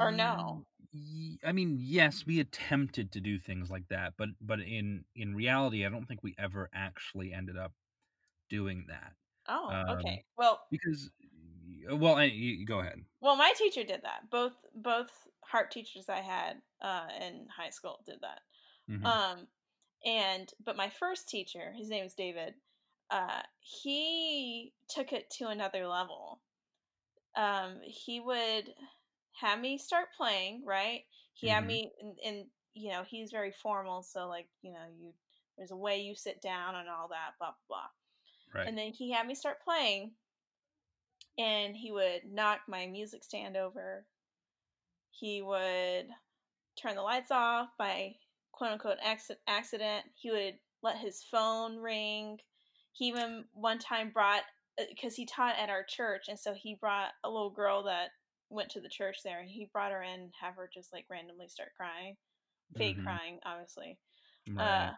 [0.00, 0.64] or no?
[0.92, 5.34] ye- I mean, yes, we attempted to do things like that, but but in in
[5.34, 7.74] reality, I don't think we ever actually ended up
[8.50, 9.14] doing that
[9.48, 10.24] Oh, um, okay.
[10.36, 11.10] Well, because,
[11.90, 13.04] well, I, you, go ahead.
[13.20, 14.30] Well, my teacher did that.
[14.30, 18.42] Both both harp teachers I had uh, in high school did that.
[18.88, 19.08] Mhm.
[19.08, 19.48] Um,
[20.04, 22.54] and but my first teacher, his name is David.
[23.10, 26.40] Uh, he took it to another level.
[27.36, 28.74] Um, he would
[29.40, 30.64] have me start playing.
[30.64, 31.04] Right.
[31.34, 31.66] He had Mhm.
[31.66, 34.02] me, and, and you know he's very formal.
[34.02, 35.12] So like you know you
[35.56, 37.38] there's a way you sit down and all that.
[37.38, 37.90] Blah blah blah.
[38.60, 38.68] right.
[38.68, 40.12] And then he had me start playing,
[41.38, 44.06] and he would knock my music stand over.
[45.10, 46.08] He would
[46.76, 48.16] turn the lights off by
[48.58, 48.98] quote unquote
[49.46, 50.04] accident.
[50.14, 52.38] He would let his phone ring.
[52.92, 54.42] He even one time brought,
[54.76, 58.10] because he taught at our church, and so he brought a little girl that
[58.50, 61.06] went to the church there, and he brought her in and have her just like
[61.10, 62.16] randomly start crying.
[62.76, 63.04] Fake Mhm.
[63.04, 63.98] crying, obviously
[64.48, 64.90] right.
[64.90, 64.92] uh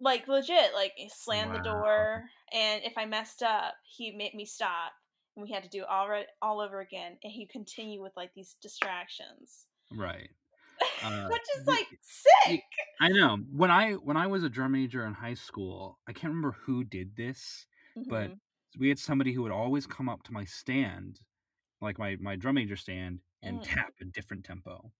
[0.00, 4.44] like legit like he slammed the door and if i messed up he made me
[4.44, 4.92] stop
[5.36, 8.32] and we had to do all right all over again and he'd continue with like
[8.34, 10.30] these distractions right.
[11.00, 12.64] Uh, which is like sick
[13.00, 16.30] I know when I when I was a drum major in high school, I can't
[16.32, 17.66] remember who did this,
[18.08, 18.40] but Mhm.
[18.78, 21.20] we had somebody who would always come up to my stand,
[21.80, 23.86] like my my drum major stand, and Mhm.
[23.86, 24.92] tap a different tempo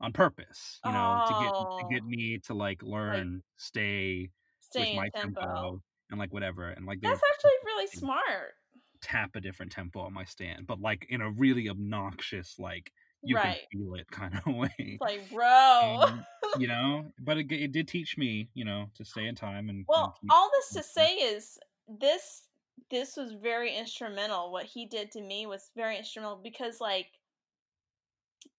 [0.00, 2.06] on purpose, you know, to get to get Oh.
[2.06, 4.30] me to like learn, stay
[4.60, 8.54] stay with my tempo, and like whatever, and like that's actually really smart
[9.00, 12.92] tap a different tempo on my stand, but like in a really obnoxious, like
[13.24, 15.00] you right can feel it kind of way.
[15.00, 19.04] it's like bro And, you know, but it, it did teach me, you know, to
[19.04, 22.48] stay in time and, and Well, keep all this to say is this
[22.90, 24.50] this was very instrumental.
[24.50, 27.12] What he did to me was very instrumental because like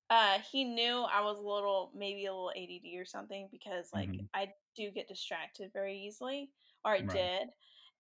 [0.09, 4.11] uh he knew I was a little maybe a little ADD or something because like
[4.11, 4.27] Mhm.
[4.33, 6.51] I do get distracted very easily
[6.83, 7.31] or I Right.
[7.41, 7.49] did.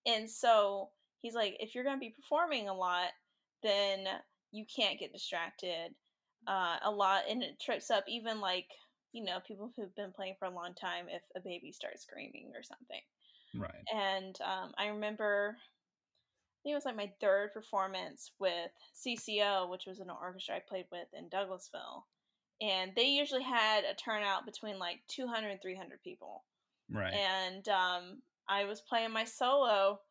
[0.05, 0.91] And so
[1.21, 3.11] he's like if you're going to be performing a lot
[3.63, 4.07] then
[4.51, 5.95] you can't get distracted
[6.47, 8.67] uh a lot and it trips up even like
[9.11, 12.51] you know people who've been playing for a long time if a baby starts screaming
[12.55, 13.01] or something
[13.53, 13.87] right.
[13.93, 15.57] and um, I remember
[16.59, 20.59] I think it was like my third performance with CCO, which was an orchestra I
[20.59, 22.03] played with in Douglasville,
[22.61, 26.45] and they usually had a turnout between like 200 and 300 people,
[26.89, 27.13] Right.
[27.13, 30.01] and um, I was playing my solo,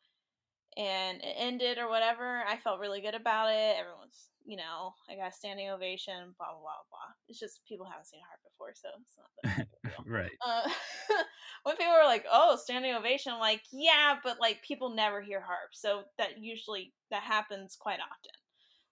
[0.77, 2.45] and it ended or whatever.
[2.47, 3.79] I felt really good about it.
[3.79, 6.35] Everyone's, you know, I got a standing ovation.
[6.39, 7.15] Blah blah blah blah.
[7.29, 9.81] It's just people haven't seen a harp before, so it's not that big of a
[9.89, 10.07] deal.
[10.07, 10.39] right.
[10.45, 10.71] Uh,
[11.65, 15.41] when people were like, "Oh, standing ovation," I'm like, yeah, but like people never hear
[15.41, 18.33] harp, so that usually that happens quite often.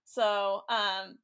[0.04, 1.18] So, um,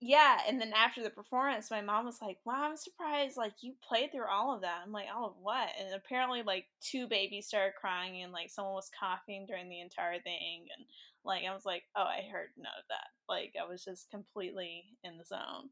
[0.00, 3.74] yeah, and then after the performance, my mom was like, "Wow, I'm surprised like you
[3.82, 7.46] played through all of that." I'm like, "All of what?" And apparently, like two babies
[7.48, 10.86] started crying, and like someone was coughing during the entire thing, and
[11.26, 14.84] like I was like, "Oh, I heard none of that." Like I was just completely
[15.04, 15.70] in the zone.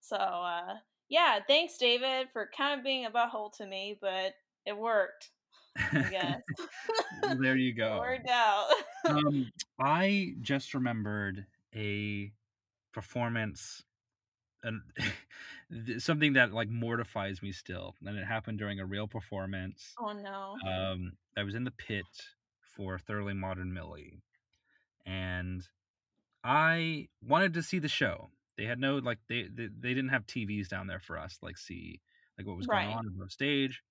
[0.00, 0.74] So, uh,
[1.08, 4.34] yeah, thanks, David, for kind of being a butthole to me, but
[4.66, 5.30] it worked.
[5.76, 6.40] I guess
[7.38, 7.98] there you it go.
[7.98, 8.68] worked out.
[9.06, 12.30] um, I just remembered a
[12.92, 13.82] performance
[14.62, 14.80] and
[16.02, 20.54] something that like mortifies me still and it happened during a real performance oh no.
[20.70, 22.04] um i was in the pit
[22.76, 24.22] for thoroughly modern millie
[25.06, 25.68] and
[26.44, 30.26] i wanted to see the show they had no like they they, they didn't have
[30.26, 32.02] tvs down there for us like see
[32.38, 33.82] like what was going on on the stage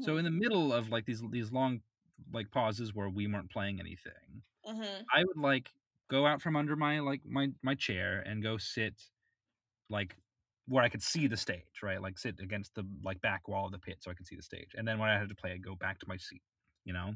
[0.00, 1.82] so in the middle of like these these long
[2.32, 5.70] like pauses where we weren't playing anything hmm I would like
[6.10, 9.02] go out from under my like my my chair and go sit
[9.88, 10.16] like
[10.66, 12.00] where I could see the stage, right?
[12.02, 14.42] Like sit against the like back wall of the pit so I could see the
[14.42, 14.72] stage.
[14.74, 16.42] And then when I had to play, I'd go back to my seat.
[16.84, 17.14] You know,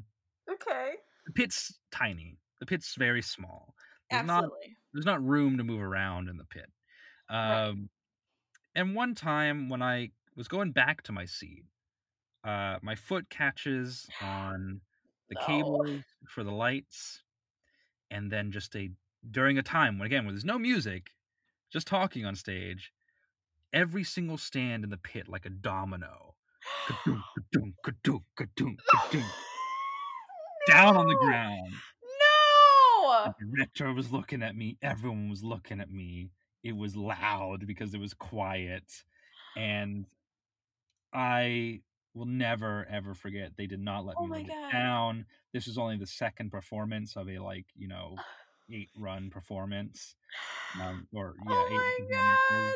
[0.49, 1.01] Okay.
[1.25, 2.39] the pit's tiny.
[2.61, 3.75] The pit's very small.
[4.11, 4.77] There's not Absolutely.
[4.93, 6.71] there's not room to move around in the pit.
[7.29, 7.89] Um, Right.
[8.75, 11.65] and one time when I was going back to my seat.
[12.43, 14.81] Uh, my foot catches on
[15.29, 15.45] the No.
[15.47, 17.23] cables for the lights,
[18.11, 18.91] and then just a
[19.31, 21.11] during a time when again when there's no music,
[21.71, 22.93] just talking on stage,
[23.73, 26.35] every single stand in the pit like a domino,
[26.85, 28.81] ka-dunk, ka-dunk, ka-dunk,
[30.65, 31.83] down on the ground.
[33.25, 34.77] The director was looking at me.
[34.81, 36.29] Everyone was looking at me.
[36.63, 39.03] It was loud because it was quiet,
[39.55, 40.05] and
[41.13, 41.81] I
[42.13, 43.53] will never ever forget.
[43.57, 44.71] They did not let Oh me my live it God.
[44.71, 45.25] down.
[45.53, 48.15] This was only the second performance of a like you know
[48.71, 50.15] eight run performance,
[50.81, 52.75] um, or yeah, oh eight my performances.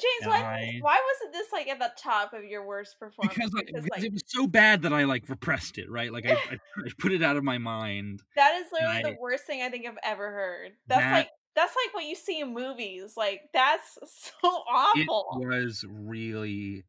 [0.00, 3.34] James, why I- why wasn't this like at the top of your worst performance?
[3.34, 6.12] Because, I, Because like it was so bad that I like repressed it, right?
[6.12, 8.22] Like I, I, I put it out of my mind.
[8.36, 10.72] that is literally the worst thing I think I've ever heard.
[10.86, 13.14] That's That- like that's like what you see in movies.
[13.16, 13.98] Like that's
[14.42, 15.40] so awful.
[15.42, 16.84] It was really,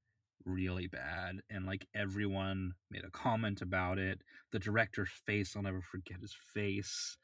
[0.46, 4.22] really bad, and like everyone made a comment about it.
[4.52, 7.18] The director's face, I'll never forget his face.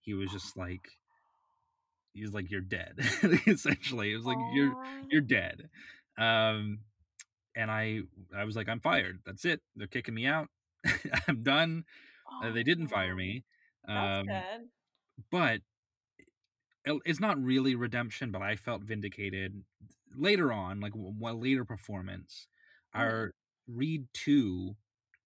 [0.00, 0.88] He was oh just like,
[2.14, 2.94] he was like, "You're dead."
[3.46, 4.74] Essentially, it was like, "You're
[5.10, 5.68] you're dead."
[6.18, 6.80] Um,
[7.56, 8.02] and I,
[8.36, 9.20] I was like, "I'm fired.
[9.26, 9.60] That's it.
[9.76, 10.48] They're kicking me out.
[11.28, 11.84] I'm done."
[12.42, 13.44] Uh, they didn't fire me.
[13.92, 14.46] That's Um,
[15.30, 15.62] but
[16.84, 19.64] it- it's not really redemption but i felt vindicated
[20.16, 22.46] later on like w- a later performance
[22.94, 23.00] Mhm.
[23.00, 23.34] our
[23.66, 24.76] reed 2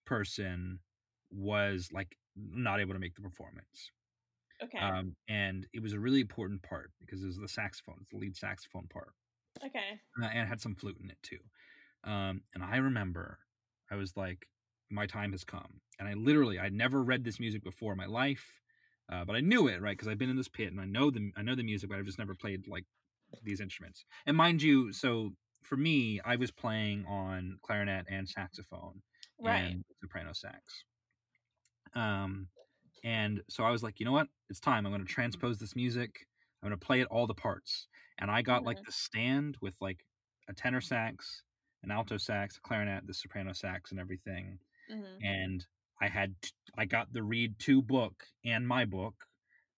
[0.04, 0.80] person
[1.30, 3.90] was like not able to make the performance
[4.64, 4.98] Okay.
[4.98, 8.18] um, and it was a really important part because it was the saxophone it's the
[8.18, 9.14] lead saxophone part
[9.64, 10.00] okay.
[10.20, 11.40] uh, and it had some flute in it too.
[12.04, 13.40] Um, and I remember
[13.90, 14.48] I was like,
[14.90, 15.80] my time has come.
[15.98, 18.60] And I literally, I'd never read this music before in my life,
[19.10, 19.92] uh, but I knew it, right?
[19.96, 21.98] Because I've been in this pit and I know the I know the music, but
[21.98, 22.86] I've just never played like
[23.42, 24.04] these instruments.
[24.26, 29.02] And mind you, so for me, I was playing on clarinet and saxophone
[29.38, 29.76] Right.
[29.76, 30.84] and soprano sax.
[31.94, 32.48] Um,
[33.04, 34.28] and so I was like, you know what?
[34.50, 34.86] It's time.
[34.86, 36.26] I'm going to transpose this music.
[36.62, 37.88] I'm going to play it all the parts.
[38.18, 40.06] And I got like the stand with like
[40.48, 41.44] a tenor sax,
[41.84, 44.60] an alto sax, a clarinet, the soprano sax, and everything.
[44.90, 45.66] hmm And
[46.00, 49.26] I had t- I got the reed two book and my book,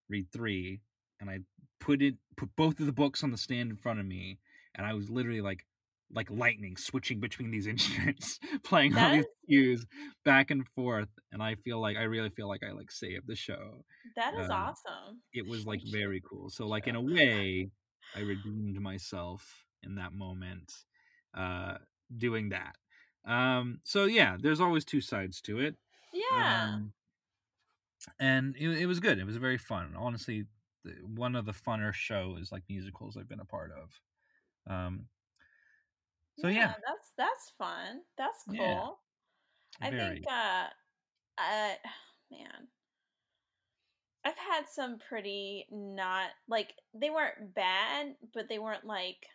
[0.09, 0.81] reed three,
[1.19, 1.39] and I
[1.79, 4.39] put it put both of the books on the stand in front of me,
[4.75, 5.65] and I was literally like
[6.11, 9.85] like lightning switching between these instruments playing all these cues
[10.23, 13.35] back and forth and i feel like i really feel like i like saved the
[13.35, 13.83] show
[14.15, 15.21] That is um, awesome.
[15.33, 17.69] it was like very cool so like in a way
[18.15, 20.73] i redeemed myself in that moment
[21.33, 21.77] uh
[22.17, 22.75] doing that
[23.25, 25.75] um so yeah there's always two sides to it
[26.13, 26.65] Yeah.
[26.73, 26.93] um,
[28.19, 30.45] and it, it was good it was very fun honestly
[30.83, 33.99] the, one of the funner shows like musicals i've been a part of
[34.71, 35.07] um
[36.39, 38.01] so yeah, that's that's fun.
[38.17, 38.99] That's cool.
[39.81, 39.87] Yeah.
[39.87, 40.67] I very think uh
[41.37, 41.75] I
[42.31, 42.67] man.
[44.25, 49.25] I've had some pretty not like they weren't bad, but they weren't like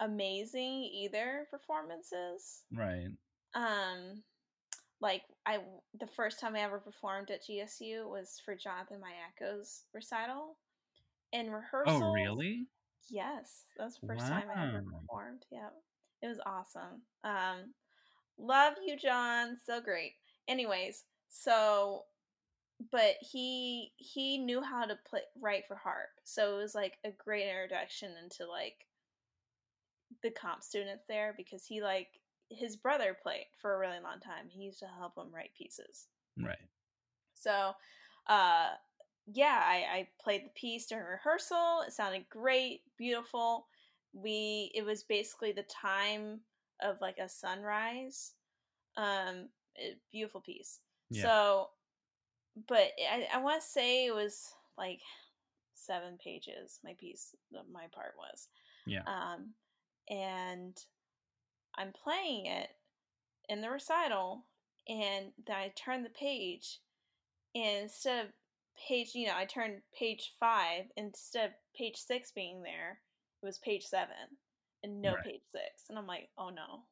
[0.00, 2.62] amazing either performances.
[2.72, 3.08] right
[3.54, 4.22] Um
[5.00, 5.58] like I
[5.98, 10.56] the first time I ever performed at GSU was for Jonathan Mayako's recital.
[11.32, 12.10] In rehearsal.
[12.10, 12.68] oh really
[13.10, 15.44] Yes, that's the first time I ever performed.
[15.50, 15.68] Yeah,
[16.24, 17.02] it was awesome.
[17.22, 17.74] Um,
[18.38, 19.58] love you, John.
[19.62, 20.12] So great.
[20.48, 22.04] Anyways, so,
[22.90, 27.10] but he he knew how to play write for harp, so it was like a
[27.10, 28.86] great introduction into like
[30.22, 32.08] the comp students there because he like
[32.50, 34.48] his brother played for a really long time.
[34.48, 36.06] He used to help him write pieces.
[36.38, 36.56] right
[37.34, 37.72] So,
[38.28, 38.68] uh,
[39.26, 41.82] yeah, I, I played the piece during rehearsal.
[41.86, 43.66] It sounded great, beautiful.
[44.14, 46.40] We it was basically the time
[46.80, 48.32] of like a sunrise.
[48.96, 50.80] Um, a beautiful piece.
[51.10, 51.22] Yeah.
[51.22, 51.68] So,
[52.68, 55.00] but I I want to say it was like
[55.74, 56.80] seven pages.
[56.84, 57.34] My piece,
[57.72, 58.48] my part was.
[58.86, 59.02] Yeah.
[59.06, 59.54] Um,
[60.08, 60.76] and
[61.76, 62.68] I'm playing it
[63.48, 64.44] in the recital,
[64.88, 66.80] and then I turn the page,
[67.54, 68.32] and instead of
[68.88, 73.00] page, you know, I turned page five instead of page six being there,
[73.44, 74.38] it was page seven,
[74.82, 75.24] and no Right.
[75.24, 76.84] page six, and I'm like, oh no,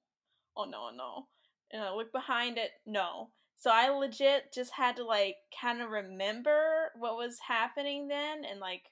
[0.56, 1.26] oh no, no,
[1.72, 3.30] and I look behind it, no.
[3.56, 8.60] So I legit just had to like kind of remember what was happening then, and
[8.60, 8.82] like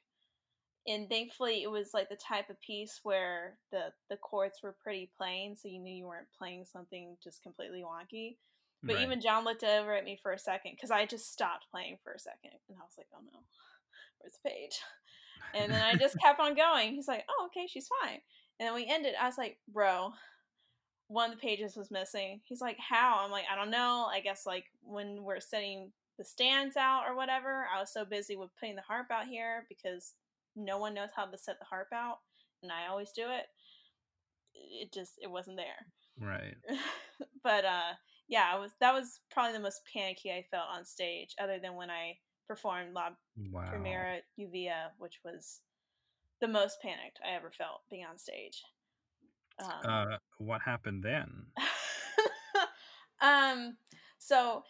[0.87, 5.11] and thankfully it was like the type of piece where the the chords were pretty
[5.17, 8.37] plain so you knew you weren't playing something just completely wonky
[8.83, 9.05] but right.
[9.05, 12.13] even john looked over at me for a second because i just stopped playing for
[12.13, 13.41] a second and i was like oh no
[14.21, 14.81] where's the page
[15.55, 18.19] and then i just kept on going he's like oh okay she's fine
[18.59, 20.13] and then we ended i was like bro
[21.11, 22.41] one of the pages was missing.
[22.45, 24.09] He's like, "How?" I'm like, "I don't know.
[24.09, 28.37] I guess like when we're setting the stands out or whatever, I was so busy
[28.37, 30.15] with putting the harp out here because
[30.55, 32.19] no one knows how to set the harp out,
[32.63, 33.47] and I always do it.
[34.55, 35.85] It just it wasn't there.
[36.21, 36.55] Right.
[37.43, 37.95] but uh
[38.29, 41.75] yeah, it was that was probably the most panicky I felt on stage, other than
[41.75, 42.19] when I
[42.51, 43.11] performed La
[43.53, 43.71] Wow.
[43.73, 45.61] Primera Lluvia, which was
[46.41, 48.61] the most panicked I ever felt being on stage.
[49.61, 51.47] Um, Uh, what happened then?
[53.21, 53.77] um,
[54.19, 54.65] so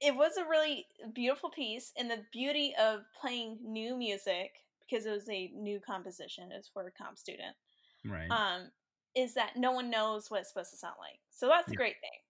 [0.00, 5.10] it was a really beautiful piece, and the beauty of playing new music because it
[5.10, 7.54] was a new composition, it's for a comp student,
[8.06, 8.30] Right.
[8.30, 8.70] um,
[9.14, 11.18] is that no one knows what it's supposed to sound like.
[11.30, 11.76] So that's the Yeah.
[11.76, 12.20] great thing.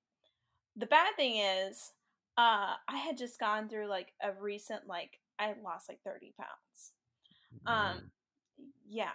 [0.74, 1.92] The bad thing is,
[2.39, 6.93] uh, I had just gone through like a recent like I lost like thirty pounds.
[7.66, 8.11] Um,
[8.89, 9.09] yeah.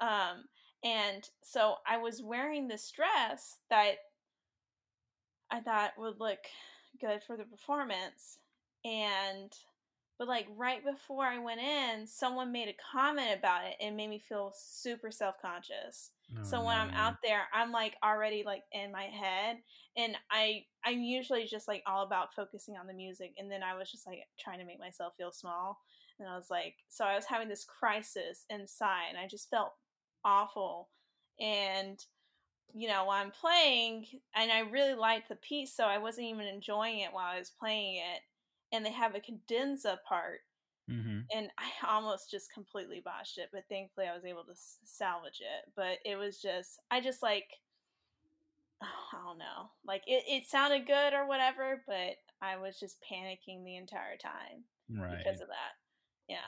[0.00, 0.44] Um,
[0.84, 3.96] and so I was wearing this dress that
[5.50, 6.38] I thought would look
[7.00, 8.38] good for the performance.
[8.84, 9.52] And,
[10.22, 14.08] but like right before I went in, someone made a comment about it and made
[14.08, 16.12] me feel super self conscious.
[16.38, 16.94] Oh, So when I'm no.
[16.94, 19.56] out there, I'm like already like in my head,
[19.96, 23.76] and I I'm usually just like all about focusing on the music, and then I
[23.76, 25.80] was just like trying to make myself feel small,
[26.20, 29.72] and I was like, so I was having this crisis inside, and I just felt
[30.24, 30.88] awful,
[31.40, 31.98] and
[32.72, 34.06] you know while I'm playing,
[34.36, 37.50] and I really liked the piece, so I wasn't even enjoying it while I was
[37.50, 38.20] playing it,
[38.72, 40.40] and they have a cadenza part
[40.90, 41.26] Mhm.
[41.32, 45.70] and I almost just completely botched it, but thankfully I was able to salvage it.
[45.76, 47.60] But it was just, I just like,
[48.82, 48.86] I
[49.24, 53.76] don't know, like it, it sounded good or whatever, but I was just panicking the
[53.76, 55.18] entire time Right.
[55.18, 55.76] because of that.
[56.28, 56.46] Yeah.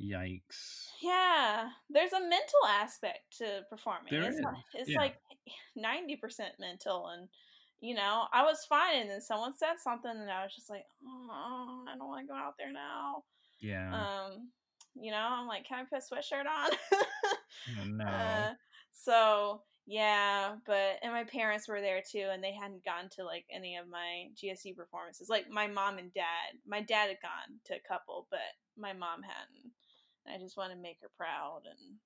[0.00, 0.88] Yikes.
[1.02, 1.70] Yeah.
[1.90, 4.12] There's a mental aspect to performing.
[4.12, 4.44] There it's is,
[4.74, 4.98] it's yeah.
[5.00, 5.16] like
[5.78, 7.28] 90% mental and
[7.84, 10.86] you know, I was fine and then someone said something and I was just like,
[11.06, 13.24] oh, I don't want to go out there now.
[13.60, 13.92] Yeah.
[13.92, 14.48] Um,
[14.94, 16.70] you know, I'm like, can I put a sweatshirt on?
[17.80, 18.04] Oh, no.
[18.04, 18.52] Uh,
[18.92, 23.44] so yeah, but and my parents were there too, and they hadn't gone to like
[23.54, 25.28] any of my GSE performances.
[25.28, 26.56] Like my mom and dad.
[26.66, 28.40] My dad had gone to a couple, but
[28.78, 29.72] my mom hadn't.
[30.24, 31.98] And I just want to make her proud, and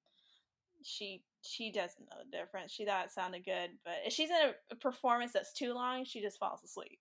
[0.83, 2.72] she she doesn't know the difference.
[2.72, 6.20] She thought it sounded good, but if she's in a, performance that's too long, she
[6.20, 6.99] just falls asleep.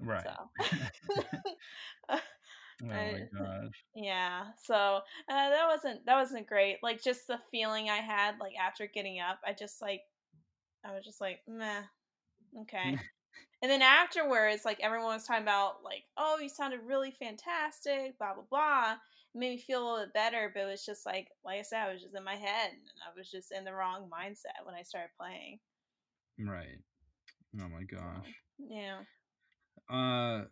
[0.00, 0.24] right.
[0.24, 0.64] So.
[2.10, 2.20] oh
[2.82, 3.84] my gosh.
[3.94, 6.78] Yeah, so uh, that wasn't that wasn't great.
[6.82, 10.02] Like just the feeling I had like after getting up, I just like
[10.84, 11.82] I was just like meh,
[12.62, 12.98] okay.
[13.62, 18.34] and then afterwards, like everyone was talking about like oh you sounded really fantastic, blah
[18.34, 18.92] blah blah.
[19.34, 21.62] It made me feel a little bit better, but it was just like like I
[21.62, 24.64] said, I was just in my head and I was just in the wrong mindset
[24.64, 25.60] when I started playing.
[26.38, 26.78] Right.
[27.60, 28.42] Oh my gosh.
[28.58, 29.04] Yeah,
[29.88, 30.44] Uh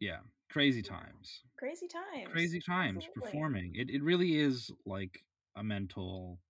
[0.00, 0.20] yeah.
[0.50, 1.44] Crazy times.
[1.58, 2.28] crazy times.
[2.32, 3.12] Crazy times Absolutely.
[3.22, 3.74] performing.
[3.76, 5.24] It it really is like
[5.56, 6.40] a mental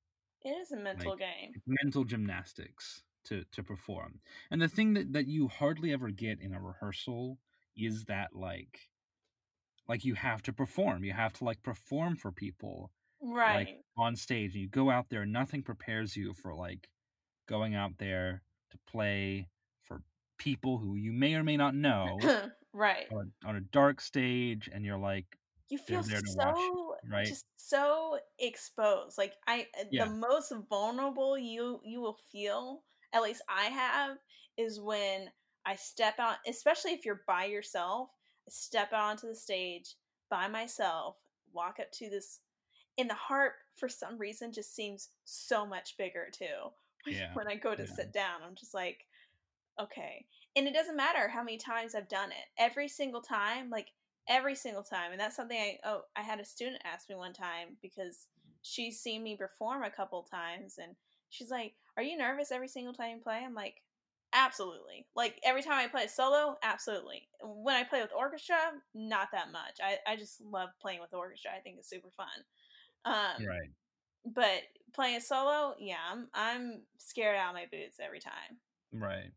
[0.43, 1.57] It is a mental like, game.
[1.67, 4.21] mental gymnastics to to perform.
[4.51, 7.39] And the thing that that you hardly ever get in a rehearsal
[7.77, 8.91] is that like
[9.89, 11.05] like you have to perform.
[11.05, 13.55] You have to like perform for people Right.
[13.55, 16.89] like on stage and you go out there and nothing prepares you for like
[17.49, 19.49] going out there to play
[19.83, 20.03] for
[20.39, 22.19] people who you may or may not know
[22.73, 23.09] right.
[23.13, 25.27] on, on a dark stage and you're like
[25.69, 27.29] you feel to watch so right?
[27.29, 30.05] just so exposed like i uh, Yeah.
[30.05, 32.83] the most vulnerable you you will feel
[33.15, 34.17] at least i have
[34.59, 35.31] is when
[35.65, 38.11] i step out especially if you're by yourself
[38.49, 39.95] step out onto the stage
[40.31, 41.17] by myself
[41.55, 42.41] walk up to this
[42.99, 46.45] and the harp for some reason just seems so much bigger too.
[47.07, 47.95] Yeah, when i go to yeah.
[47.95, 49.05] sit down i'm just like
[49.79, 50.25] okay.
[50.57, 52.47] And it doesn't matter how many times i've done it.
[52.57, 53.89] Every single time like
[54.27, 57.35] every single time and that's something i oh i had a student ask me one
[57.35, 58.29] time because
[58.63, 60.97] she's seen me perform a couple times and
[61.35, 63.83] she's like are you nervous every single time you play i'm like
[64.33, 68.59] absolutely like every time i play solo absolutely when i play with orchestra
[68.95, 72.29] not that much i, I just love playing with orchestra i think it's super fun
[73.07, 73.71] um, right.
[74.27, 74.63] but
[74.95, 78.61] playing solo yeah I'm, I'm scared out of my boots every time
[78.93, 79.33] Right.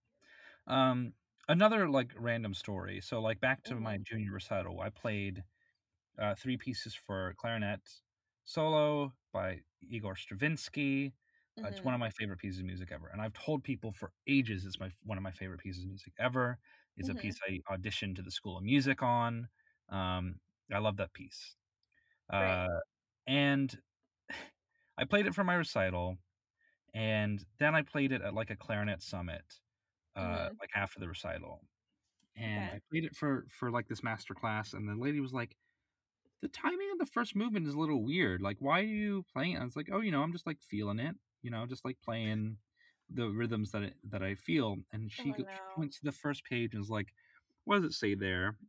[0.68, 1.14] Um
[1.50, 3.02] another like random story.
[3.02, 4.04] So like back to my Mhm.
[4.04, 5.44] junior recital, I played
[6.20, 7.82] uh three pieces for clarinet
[8.46, 11.14] solo by Igor Stravinsky.
[11.64, 11.84] Uh, it's Mhm.
[11.84, 13.08] one of my favorite pieces of music ever.
[13.08, 16.14] And I've told people for ages it's my one of my favorite pieces of music
[16.20, 16.60] ever.
[16.98, 17.10] It's Mhm.
[17.10, 19.50] a piece I auditioned to the School of Music on.
[19.90, 20.40] Um
[20.72, 21.56] I love that piece.
[22.32, 22.68] Uh
[23.28, 23.80] and
[24.98, 26.18] I played it for my recital
[26.94, 29.62] and then I played it at like a clarinet summit
[30.16, 30.60] uh, Mhm.
[30.62, 31.62] like after the recital,
[32.38, 32.72] and Okay.
[32.72, 35.58] I played it for for like this master class, and the lady was like,
[36.42, 38.42] "The timing of the first movement is a little weird.
[38.42, 40.62] Like, why are you playing?" it?" I was like, "Oh, you know, I'm just like
[40.62, 41.16] feeling it.
[41.42, 42.58] You know, just like playing
[43.10, 45.46] the rhythms that it, that I feel." And she, Oh, no.
[45.50, 47.14] she went to the first page and was like,
[47.66, 48.60] "What does it say there?"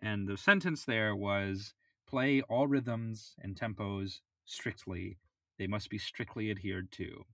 [0.00, 1.74] And the sentence there was,
[2.06, 5.18] "Play all rhythms and tempos strictly.
[5.58, 7.24] They must be strictly adhered to."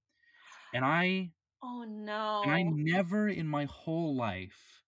[0.72, 1.85] And I Oh
[2.43, 4.85] and I never in my whole life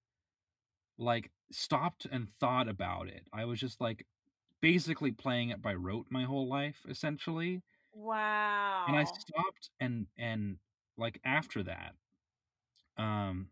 [0.98, 3.26] like stopped and thought about it.
[3.32, 4.06] I was just like
[4.60, 7.62] basically playing it by rote my whole life essentially.
[8.86, 10.60] And I stopped and and
[10.96, 11.96] like after that
[12.96, 13.50] um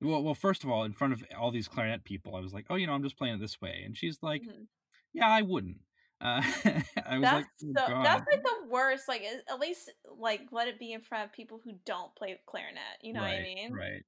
[0.00, 2.66] well well first of all in front of all these clarinet people I was like,
[2.70, 4.68] "Oh, you know, I'm just playing it this way." And she's like, Mhm.
[5.14, 5.82] "Yeah, I wouldn't."
[6.20, 6.42] Uh
[7.06, 9.08] I was like, That's "Oh so god." that's like the worst.
[9.08, 12.98] Like at least like let it be in front of people who don't play clarinet.
[13.02, 13.80] You know what I mean?
[13.80, 14.04] right.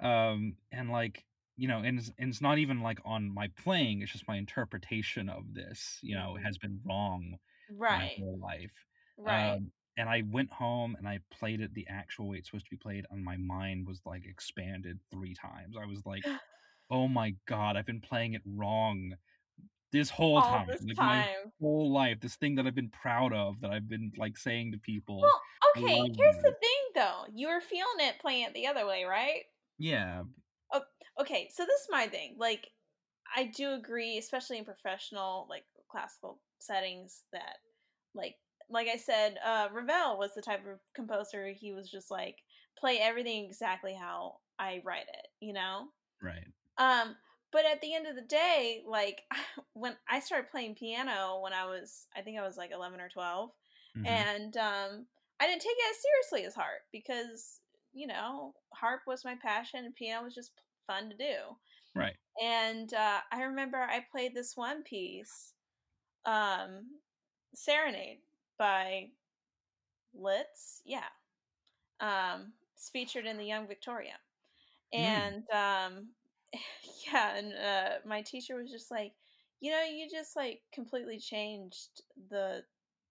[0.00, 4.02] Um and like you know, and it's, and it's not even like on my playing,
[4.02, 6.44] it's just my interpretation of this, you know, Mhm.
[6.44, 7.38] has been wrong
[7.68, 7.90] Right.
[7.90, 8.87] my whole life.
[9.18, 9.58] Right.
[9.58, 12.70] Um, and I went home and I played it the actual way it's supposed to
[12.70, 15.76] be played, and my mind was like expanded three times.
[15.80, 16.24] I was like,
[16.90, 19.14] "Oh my god, I've been playing it wrong
[19.92, 21.26] this whole time, this like my
[21.60, 22.20] whole life.
[22.20, 25.70] This thing that I've been proud of, that I've been like saying to people, Well,
[25.72, 27.26] okay, here's the thing though.
[27.32, 29.44] You were feeling it playing it the other way, right?
[29.78, 30.24] Yeah,
[30.72, 30.82] Oh,
[31.20, 32.36] okay, so this is my thing.
[32.38, 32.70] Like,
[33.34, 37.58] I do agree, especially in professional, like classical settings, that
[38.14, 38.36] like
[38.70, 42.38] like I said, uh Ravel was the type of composer he was just like
[42.78, 45.88] play everything exactly how I write it, you know?
[46.22, 46.52] right.
[46.76, 47.16] Um,
[47.50, 49.22] but at the end of the day, like
[49.72, 53.08] when I started playing piano when I was I think I was like 11 or
[53.08, 53.50] 12
[53.94, 54.04] Mhm.
[54.04, 55.06] and um
[55.40, 57.60] I didn't take it as seriously as harp because
[57.92, 60.52] you know, harp was my passion and piano was just
[60.86, 61.56] fun to do.
[61.94, 62.16] Right.
[62.40, 65.54] And uh, I remember I played this one piece,
[66.26, 67.00] um,
[67.54, 68.20] Serenade
[68.58, 69.08] by
[70.14, 70.82] Liszt.
[70.84, 71.08] Yeah.
[72.00, 74.14] Um, it's featured in the Young Victoria.
[74.94, 74.98] Mm.
[74.98, 76.08] And um,
[77.06, 79.12] yeah, and uh, my teacher was just like,
[79.60, 82.62] you know, you just like completely changed the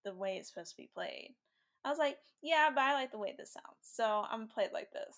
[0.06, 1.36] the way it's supposed to be played.
[1.84, 4.64] I was like, yeah, but I like the way this sounds, so I'm gonna play
[4.66, 5.18] it like this.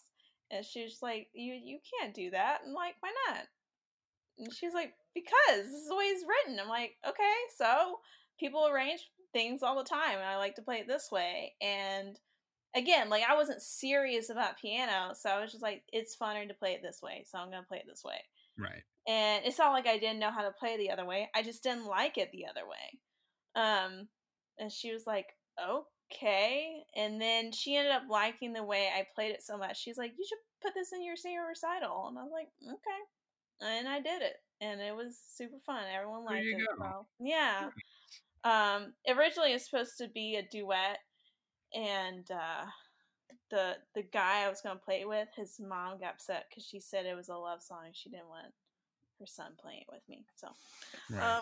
[0.52, 2.62] And she was like, you you can't do that.
[2.62, 3.46] And I'm like, why not?
[4.40, 6.60] And she was like, because this is the way it's written.
[6.60, 8.00] I'm like, okay, so
[8.40, 9.02] people arrange
[9.34, 11.54] things all the time, and I like to play it this way.
[11.62, 12.18] And
[12.76, 16.54] again, like I wasn't serious about piano, so I was just like, it's funner to
[16.54, 18.22] play it this way, so I'm gonna play it this way.
[18.58, 18.84] Right.
[19.08, 21.30] And it's not like I didn't know how to play the other way.
[21.34, 23.00] I just didn't like it the other way.
[23.56, 24.08] Um,
[24.60, 25.28] and she was like,
[25.60, 26.84] okay.
[26.96, 29.82] And then she ended up liking the way I played it so much.
[29.82, 32.08] She's like, you should put this in your senior recital.
[32.08, 33.72] And I was like, okay.
[33.78, 34.36] And I did it.
[34.62, 35.84] And it was super fun.
[35.94, 36.68] Everyone liked it.
[36.78, 37.70] So, yeah.
[38.44, 41.00] Um, originally it was supposed to be a duet,
[41.74, 42.66] and uh,
[43.52, 46.80] the the guy I was gonna play it with, his mom got upset because she
[46.80, 47.90] said it was a love song.
[47.94, 48.48] She didn't want
[49.20, 50.26] her son playing it with me.
[50.36, 50.50] So,
[51.10, 51.40] Right.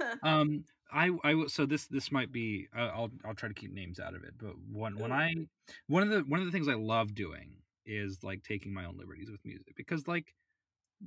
[0.00, 3.54] um, Um, I I will- so this this might be uh, I'll I'll try to
[3.54, 5.34] keep names out of it, but when when I
[5.86, 7.56] one of the one of the things I love doing
[7.86, 10.34] is like taking my own liberties with music because like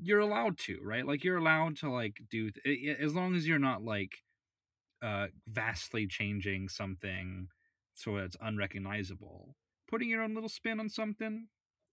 [0.01, 1.05] you're allowed to, right?
[1.05, 4.23] Like you're allowed to like do th- as long as you're not like
[5.03, 7.49] uh vastly changing something
[7.93, 9.57] so it's unrecognizable.
[9.89, 11.49] Putting your own little spin on something,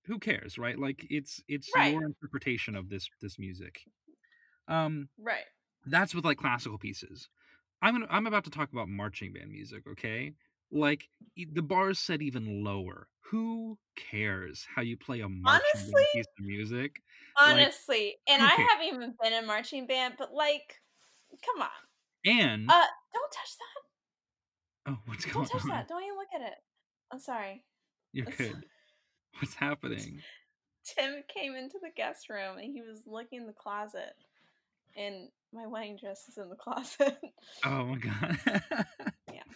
[0.07, 0.79] who cares, right?
[0.79, 1.95] Like it's it's Right.
[1.95, 3.83] your interpretation of this this music.
[4.69, 5.47] Um right.
[5.87, 7.29] that's with like classical pieces.
[7.83, 10.35] I'm gonna, I'm about to talk about marching band music, okay?
[10.73, 13.09] Like the bar is set even lower.
[13.27, 15.87] Who cares how you play a marching Honestly?
[15.87, 17.03] band piece of music?
[17.45, 20.81] Like, Honestly, and I haven't even been in marching band, but like,
[21.45, 21.71] come on,
[22.25, 24.93] And uh, don't touch that.
[24.93, 25.43] oh, what's going on?
[25.43, 25.68] Don't touch on?
[25.71, 25.89] that.
[25.89, 26.59] Don't even look at it.
[27.12, 27.62] I'm sorry.
[28.12, 28.64] You're good.
[29.41, 30.21] What's happening?
[30.85, 34.14] Tim came into the guest room and he was looking in the closet,
[34.97, 37.16] and my wedding dress is in the closet.
[37.64, 38.39] Oh my god.
[39.33, 39.43] Yeah.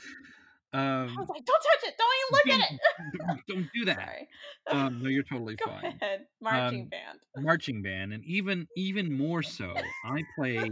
[0.73, 1.95] I was Um, like, "Don't touch it!
[1.97, 2.81] Don't even look at it!"
[3.19, 3.97] don't, don't do that.
[3.97, 4.29] Sorry.
[4.71, 5.99] Um, no, you're totally Go fine.
[6.01, 6.27] ahead.
[6.41, 7.19] Marching Um, band.
[7.45, 9.73] marching band and even even more so
[10.05, 10.69] i play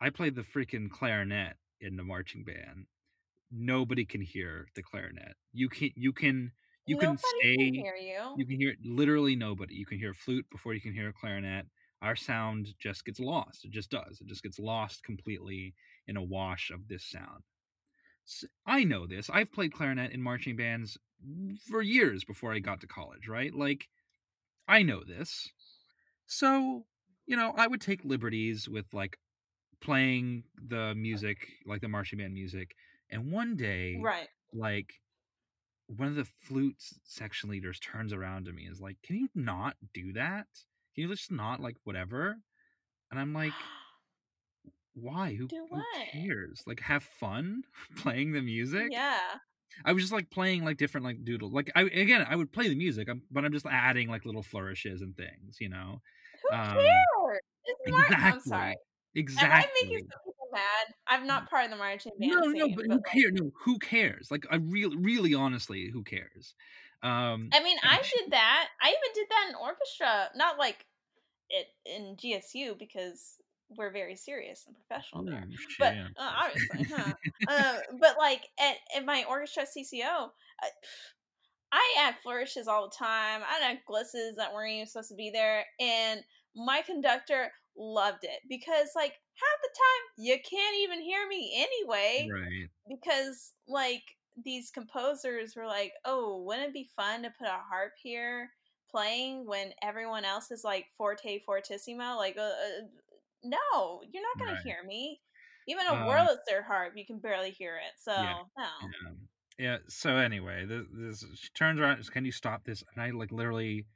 [0.00, 2.86] i play the freaking clarinet in the marching band.
[3.50, 5.34] Nobody can hear the clarinet.
[5.52, 6.52] You can you can
[6.86, 8.34] you Nobody can say can hear you.
[8.36, 9.74] you can hear literally nobody.
[9.74, 11.66] You can hear a flute before you can hear a clarinet.
[12.02, 13.64] Our sound just gets lost.
[13.64, 14.20] It just does.
[14.20, 15.74] It just gets lost completely
[16.06, 17.42] in a wash of this sound.
[18.64, 19.28] I know this.
[19.28, 20.96] I've played clarinet in marching bands
[21.68, 23.54] for years before i got to college right?
[23.54, 23.88] Like
[24.68, 25.50] I know this.
[26.26, 26.84] So,
[27.26, 29.18] you know, I would take liberties with like
[29.80, 32.74] playing the music, like the marching band music.
[33.10, 34.28] And one day, Right.
[34.52, 34.94] like
[35.88, 39.28] one of the flute section leaders turns around to me and is like, "Can you
[39.34, 40.46] not do that?
[40.94, 42.36] Can you just not like whatever?"
[43.10, 43.54] And I'm like,
[44.94, 45.34] "Why?
[45.34, 46.62] Who, who cares?
[46.66, 47.62] Like have fun
[47.96, 49.38] playing the music." Yeah.
[49.84, 51.50] I was just like playing like different like doodle.
[51.50, 55.02] Like I again, I would play the music, but I'm just adding like little flourishes
[55.02, 56.02] and things, you know.
[56.42, 57.40] Who Um, cares?
[57.64, 58.16] It's exactly.
[58.16, 58.76] I'm sorry.
[59.38, 59.70] Am I Exactly.
[59.74, 60.94] making some people mad?
[61.06, 63.20] I'm not part of the marching band No, no, scene, no, but but who like,
[63.20, 63.32] cares?
[63.32, 64.30] No, who cares?
[64.30, 66.54] Like I really, really, honestly, who cares?
[67.02, 68.68] Um, I mean, I did that.
[68.80, 70.86] I even did that in orchestra, not like
[71.50, 73.40] it in GSU because
[73.70, 75.46] we're very serious and professional there.
[75.46, 77.16] oh, But uh, obviously, huh?
[77.46, 80.32] uh, but like at, at my orchestra CCO,
[80.62, 80.70] I,
[81.72, 83.42] I add flourishes all the time.
[83.44, 88.40] I add glisses that weren't even supposed to be there, and my conductor loved it
[88.48, 92.70] because like half the time you can't even hear me anyway right.
[92.88, 94.02] because like
[94.44, 98.50] these composers were like, "Oh, wouldn't it be fun to put a harp here
[98.90, 102.86] playing when everyone else is like forte fortissimo?" Like, uh, uh,
[103.42, 104.62] no, you're not gonna Right.
[104.62, 105.22] hear me.
[105.66, 107.94] Even a Um, Wurlitzer harp, you can barely hear it.
[107.98, 108.34] So Yeah.
[108.58, 109.12] no, Yeah.
[109.58, 109.78] Yeah.
[109.88, 112.08] So anyway, this, this she turns around.
[112.10, 112.82] Can you stop this?
[112.94, 113.86] And I like literally,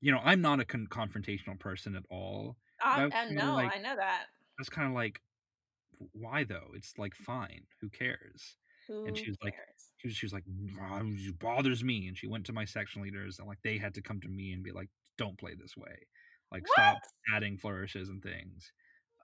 [0.00, 2.58] you know, I'm not a con- confrontational person at all.
[2.82, 4.24] I, I know, like- I know that.
[4.26, 5.20] I was kind of like,
[6.12, 6.68] why though?
[6.74, 7.62] It's like fine.
[7.80, 8.56] Who cares?
[8.88, 9.54] Who and she was like-
[9.98, 10.44] She was, she was like,
[10.80, 12.08] "Ah, it bothers me.
[12.08, 14.52] And she went to my section leaders and like they had to come to me
[14.52, 16.06] and be like, don't play this way.
[16.50, 16.98] Like stop
[17.34, 18.72] adding flourishes and things.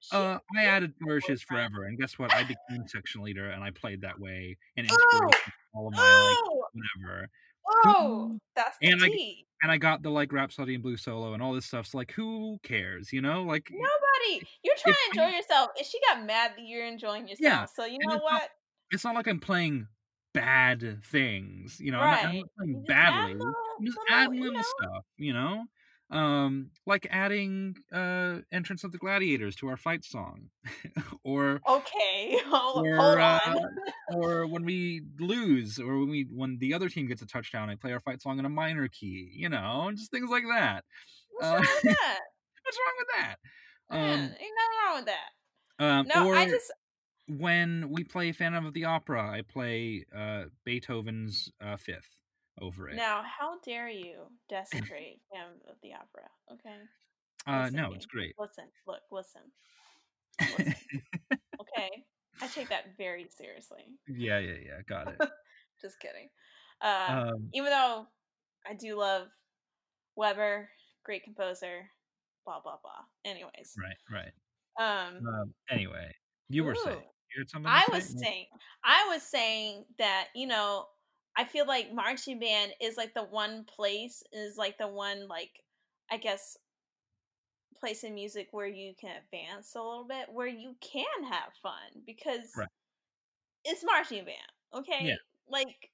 [0.02, 2.32] She- Uh, I added flourishes forever, and guess what?
[2.34, 4.94] I became section leader, and I played that way, and Oh!
[4.94, 7.28] inspiration for all of my like oh, whatever.
[7.68, 11.42] Oh, that's the And I- And I got the like Rhapsody in Blue solo and
[11.42, 11.86] all this stuff.
[11.86, 13.12] So like, who cares?
[13.12, 14.46] You know, like Nobody.
[14.62, 17.40] You're trying to enjoy yourself, and she got mad that you're enjoying yourself.
[17.40, 18.50] Yeah, So you know it's not- what?
[18.90, 19.86] it's not like I'm playing
[20.34, 21.80] bad things.
[21.80, 22.36] You know, I'm, not, I'm Right.
[22.36, 23.34] not playing You add badly.
[23.34, 24.64] little- I'm just little, adding you little know.
[24.78, 25.04] stuff.
[25.16, 25.64] You know,
[26.10, 30.50] um, like adding uh entrance of the gladiators to our fight song,
[31.24, 33.76] or Okay, hold, or hold uh, on.
[34.14, 37.74] or when we lose, or when we when the other team gets a touchdown, I
[37.74, 39.30] play our fight song in a minor key.
[39.34, 40.84] You know, just things like that.
[41.32, 42.20] What's uh, wrong with that?
[42.62, 43.36] What's wrong with that?
[43.88, 44.46] Um, ain't nothing
[44.84, 45.84] wrong with that.
[45.84, 46.72] um, No, I just
[47.28, 52.15] when we play Phantom of the Opera, I play uh, Beethoven's uh, Fifth
[52.60, 52.96] over it.
[52.96, 53.22] now.
[53.22, 54.16] How dare you
[54.48, 55.20] desecrate
[55.68, 56.28] of the Opera?
[56.52, 56.76] Okay,
[57.46, 58.34] uh, listen no, it's great.
[58.38, 59.42] Listen, look, listen.
[60.40, 60.74] Listen.
[61.58, 61.90] Okay,
[62.40, 63.84] I take that very seriously.
[64.08, 64.80] yeah, yeah, yeah.
[64.88, 65.16] Got it.
[65.82, 66.28] Just kidding.
[66.80, 68.06] Uh, Um, even though
[68.66, 69.28] I do love
[70.16, 70.68] Webber,
[71.04, 71.90] great composer,
[72.44, 73.04] blah blah blah.
[73.24, 73.96] Anyways, right,
[74.78, 75.06] right.
[75.06, 76.10] um, Um, anyway,
[76.48, 76.98] you were saying
[77.38, 77.44] Ooh.
[77.48, 77.70] something.
[77.70, 78.46] I was saying,
[78.84, 80.86] I was saying that you know,
[81.36, 85.50] I feel like marching band is like the one place is like the one like
[86.10, 86.56] I guess
[87.78, 92.02] place in music where you can advance a little bit, where you can have fun
[92.06, 92.68] because Right.
[93.64, 94.36] it's marching band,
[94.74, 95.06] okay?
[95.06, 95.16] Yeah.
[95.48, 95.90] Like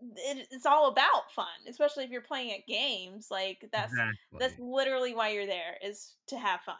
[0.00, 3.28] it, it's all about fun, especially if you're playing at games.
[3.30, 4.38] Like that's exactly.
[4.38, 6.76] that's literally why you're there is to have fun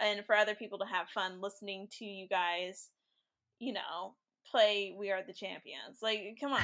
[0.00, 2.88] and for other people to have fun listening to you guys
[3.58, 4.14] you know
[4.50, 6.60] play we are the champions like come on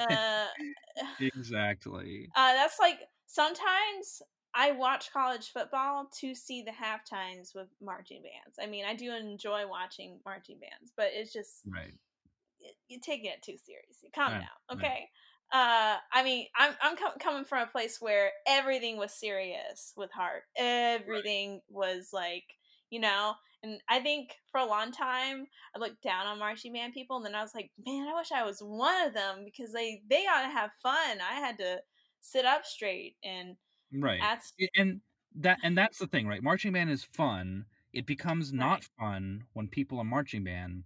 [0.00, 0.46] uh,
[1.20, 2.28] exactly.
[2.36, 4.22] uh that's like sometimes
[4.54, 8.94] i watch college football to see the half times with marching bands i mean i
[8.94, 11.94] do enjoy watching marching bands but it's just Right.
[12.88, 14.10] you're taking it too seriously.
[14.14, 14.78] Calm Right, down, right.
[14.78, 15.08] okay?
[15.50, 20.10] Uh, I mean, I'm I'm com- coming from a place where everything was serious with
[20.12, 20.42] heart.
[20.56, 22.44] Everything was like,
[22.90, 26.94] you know, and I think for a long time I looked down on marching band
[26.94, 29.72] people, and then I was like, man, I wish I was one of them because
[29.72, 31.20] they they got to have fun.
[31.20, 31.82] I had to
[32.20, 33.56] sit up straight, and
[33.92, 34.20] Right.
[34.20, 35.00] that's and
[35.36, 36.42] that and that's the thing, right?
[36.42, 37.66] Marching band is fun.
[37.92, 40.84] It becomes not fun when people in marching band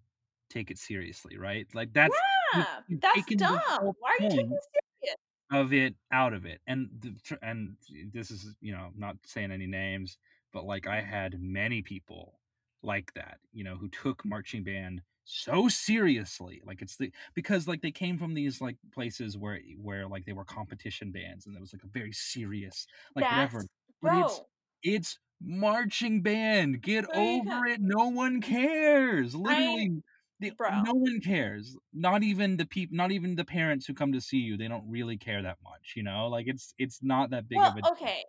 [0.48, 1.66] take it seriously, right?
[1.74, 2.22] Like that's
[2.54, 3.94] yeah, you've that's dumb.
[3.98, 5.16] Why are you taking it serious?
[5.50, 6.60] of it out of it.
[6.66, 7.76] And the, and
[8.12, 10.18] this is, you know, not saying any names,
[10.52, 12.38] but like I had many people
[12.82, 16.62] like that, you know, who took marching band so seriously.
[16.66, 20.24] Like it's the because like they came from these like places where eh, where like
[20.24, 23.66] they were competition bands and it was like a very serious like That's whatever.
[24.00, 24.24] But bro.
[24.24, 24.40] it's
[24.82, 26.82] it's marching band.
[26.82, 27.80] Get over it.
[27.80, 29.34] No one cares.
[29.34, 30.02] Literally,
[30.40, 30.82] the- Bro.
[30.82, 31.76] no one cares.
[31.92, 32.96] Not even the people.
[32.96, 34.56] Not even the parents who come to see you.
[34.56, 35.92] They don't really care that much.
[35.94, 37.82] You know, like it's it's not that big well, of a.
[37.82, 37.92] Deal.
[37.92, 38.24] Okay.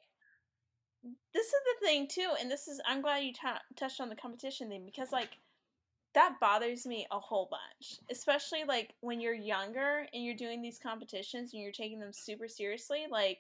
[1.33, 3.39] This is the thing too, and this is I'm glad you t-
[3.75, 5.37] touched on the competition thing because like
[6.13, 10.79] that bothers me a whole bunch, especially like when you're younger and you're doing these
[10.79, 13.05] competitions and you're taking them super seriously.
[13.09, 13.39] Like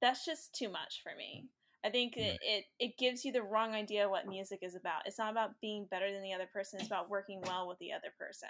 [0.00, 1.46] that's just too much for me.
[1.84, 5.02] I think it, it, it gives you the wrong idea what music is about.
[5.06, 6.78] It's not about being better than the other person.
[6.78, 8.48] It's about working well with the other person.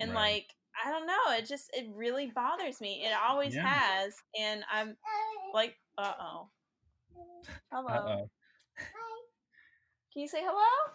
[0.00, 0.42] And Right.
[0.42, 3.04] like I don't know, it just it really bothers me.
[3.04, 3.64] It always Yeah.
[3.64, 4.96] has, and I'm
[5.52, 6.48] like, uh oh,
[7.70, 7.88] hello.
[7.88, 8.28] Uh-oh.
[10.12, 10.92] Can you say hello?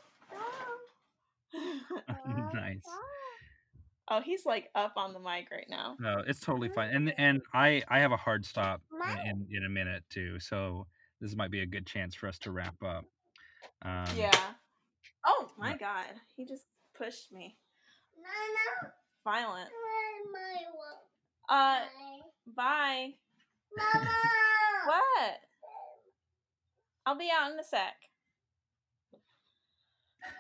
[1.54, 2.50] Hello.
[2.54, 2.82] nice.
[4.10, 5.96] oh, he's like up on the mic right now.
[6.00, 6.90] No, it's totally fine.
[6.96, 8.82] And and I I have a hard stop
[9.26, 10.88] in, in in a minute too, so
[11.20, 13.04] this might be a good chance for us to wrap up.
[13.84, 14.32] Um, Yeah.
[15.26, 16.06] Oh my but- god,
[16.36, 16.64] he just
[16.98, 17.58] pushed me.
[19.26, 19.70] Violent.
[21.50, 21.80] Uh,
[22.56, 23.10] bye.
[23.76, 24.08] Mama.
[24.86, 25.40] What?
[27.10, 27.96] I'll be out in a sec.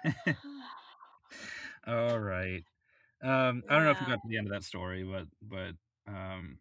[1.87, 2.63] All right.
[3.21, 5.75] Um, I don't know if we got to the end of that story, but but
[6.11, 6.59] um,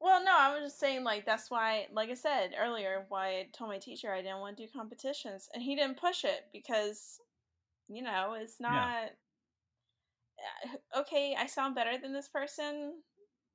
[0.00, 3.50] Well, no, I was just saying, like, that's why, like I said earlier, why I
[3.52, 5.48] told my teacher I didn't want to do competitions.
[5.54, 7.20] And he didn't push it because,
[7.88, 9.12] you know, it's not.
[10.64, 13.02] uh, Okay, I sound better than this person.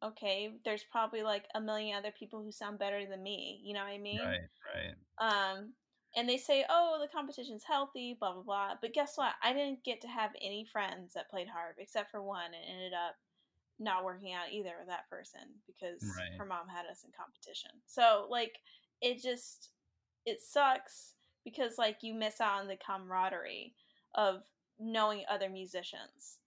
[0.04, 3.62] Okay, there's probably like a million other people who sound better than me.
[3.64, 4.30] You know what I mean?
[4.30, 5.74] right, right, Um,
[6.18, 8.74] and they say, oh, the competition's healthy, blah, blah, blah.
[8.82, 9.34] But guess what?
[9.43, 12.93] I didn't get to have any friends that played harp except for one and ended
[12.93, 13.15] up
[13.80, 16.38] not working out either with that person because Right.
[16.39, 17.70] her mom had us in competition.
[17.86, 18.57] So, like,
[18.99, 19.70] it just,
[20.26, 21.13] it sucks
[21.45, 23.76] because, like, you miss out on the camaraderie
[24.15, 24.41] of
[24.80, 26.39] knowing other musicians,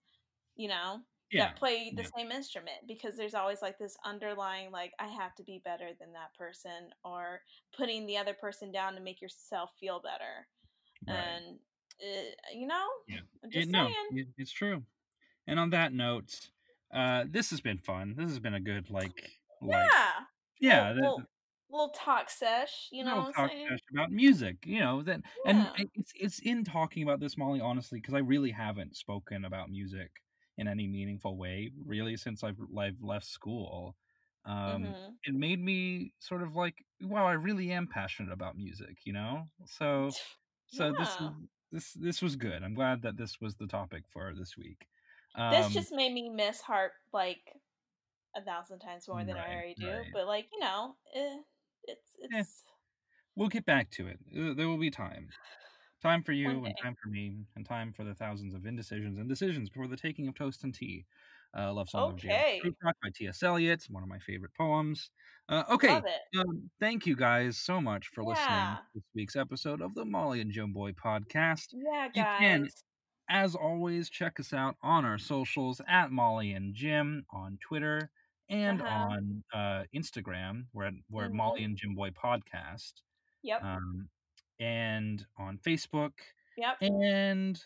[0.57, 0.99] you know?
[1.31, 2.07] Yeah, that play the yeah.
[2.15, 6.13] same instrument because there's always like this underlying like I have to be better than
[6.13, 7.41] that person or
[7.75, 10.47] putting the other person down to make yourself feel better.
[11.07, 11.17] right.
[11.17, 11.59] And
[12.01, 13.19] uh, you know, Yeah.
[13.43, 14.83] I'm It- just no, it- it's true.
[15.47, 16.49] And on that note,
[16.93, 18.15] uh, this has been fun.
[18.17, 20.11] This has been a good like like yeah.
[20.59, 21.27] yeah, Little, the-
[21.69, 24.57] little, talk sesh, you know little what I'm talk session about music.
[24.65, 25.73] You know that, and Yeah.
[25.77, 27.61] I- it's it's in talking about this, Molly.
[27.61, 30.11] Honestly, because I really haven't spoken about music
[30.57, 33.97] in any meaningful way really since I've I've left school.
[34.45, 35.19] Um, Mhm.
[35.23, 38.97] It made me sort of like, wow, I really am passionate about music.
[39.05, 40.15] You know, so
[40.67, 41.33] so this Yeah.
[41.71, 42.63] this this was good.
[42.63, 44.87] I'm glad that this was the topic for this week.
[45.49, 47.61] This Um, just made me miss harp like
[48.35, 50.05] a thousand times more than I already do.
[50.05, 50.13] right.
[50.13, 51.41] But like, you know, eh,
[51.83, 52.43] it's Eh.
[52.43, 52.63] it's
[53.35, 54.19] we'll get back to it.
[54.31, 55.33] There will be time.
[56.01, 59.29] Time for you and time for me and time for the thousands of indecisions and
[59.29, 61.05] decisions before the taking of toast and tea.
[61.57, 62.61] Uh, Love Song of James Okay.
[62.83, 63.43] Rock by T.S.
[63.43, 65.09] Eliot, one of my favorite poems.
[65.49, 66.39] Uh, okay, love it.
[66.39, 70.39] um, thank you guys so much for listening to this week's episode of the Molly
[70.39, 71.67] and Jim Boy podcast.
[71.73, 72.83] Yeah, You can- guys.
[73.29, 78.11] As always, check us out on our socials at Molly and Jim on Twitter
[78.49, 78.89] and Uh-huh.
[79.09, 80.65] on uh, Instagram.
[80.73, 81.35] We're at, we're at Mhm.
[81.35, 82.93] Molly and Jim Boy podcast
[83.43, 83.63] Yep.
[83.63, 84.09] um,
[84.61, 86.11] and on Facebook,
[86.57, 86.77] Yep.
[86.81, 87.61] and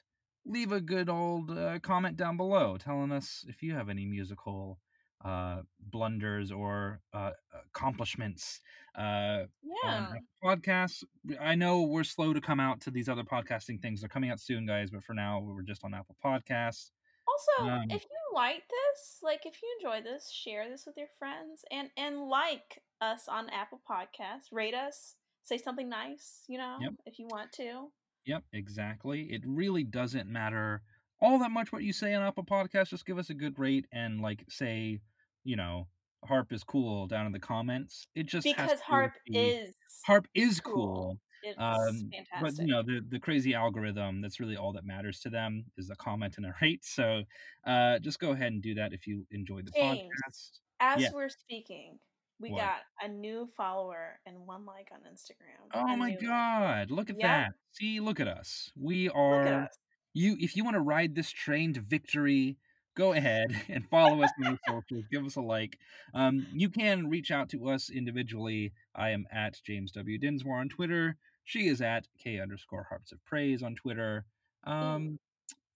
[0.45, 4.79] leave a good old uh, comment down below telling us if you have any musical
[5.23, 7.31] uh, blunders or uh,
[7.67, 8.61] accomplishments.
[8.97, 9.45] Uh,
[9.83, 10.11] on Yeah.
[10.43, 11.03] Podcasts.
[11.39, 13.99] I know we're slow to come out to these other podcasting things.
[14.01, 16.91] They're coming out soon, guys, but for now, we're just on Apple Podcasts.
[17.27, 21.07] Also, Um, if you like this, like if you enjoy this, share this with your
[21.17, 24.51] friends and and like us on Apple Podcasts.
[24.51, 25.15] Rate us.
[25.45, 26.93] Say something nice, you know, Yep.
[27.05, 27.87] if you want to.
[28.25, 29.23] Yep, exactly.
[29.31, 30.81] It really doesn't matter
[31.21, 32.89] all that much what you say on Apple Podcasts.
[32.89, 34.99] Just give us a good rate and like say,
[35.43, 35.87] you know,
[36.25, 38.07] harp is cool down in the comments.
[38.15, 39.75] It just Because to harp be- is
[40.05, 40.73] harp is cool.
[40.73, 41.19] cool.
[41.43, 42.41] It's Um, fantastic.
[42.41, 44.21] but you know the the crazy algorithm.
[44.21, 46.83] That's really all that matters to them is a comment and a rate.
[46.83, 47.21] So
[47.67, 50.59] uh, just go ahead and do that if you enjoyed the James, podcast.
[50.79, 51.09] As yeah.
[51.13, 51.99] we're speaking,
[52.39, 52.59] we What?
[52.61, 55.69] got a new follower and one like on Instagram.
[55.73, 56.91] Oh A my god!
[56.91, 57.53] Look at that.
[57.71, 58.71] See, look at us.
[58.75, 59.77] We are us.
[60.13, 60.36] you.
[60.39, 62.57] If you want to ride this train to victory,
[62.95, 65.05] go ahead and follow us on the socials.
[65.11, 65.77] Give us a like.
[66.13, 68.73] Um, you can reach out to us individually.
[68.95, 71.17] I am at James W Dinsmore on Twitter.
[71.45, 74.25] She is at K underscore Hearts of Praise on Twitter.
[74.65, 75.19] Um,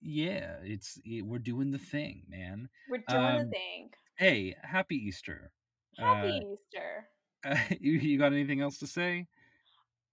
[0.02, 2.68] yeah, it's it, we're doing the thing, man.
[2.88, 3.90] We're doing the um, thing.
[4.16, 5.52] Hey, happy Easter.
[6.00, 7.08] Happy Easter.
[7.44, 9.26] Uh, you, you got anything else to say?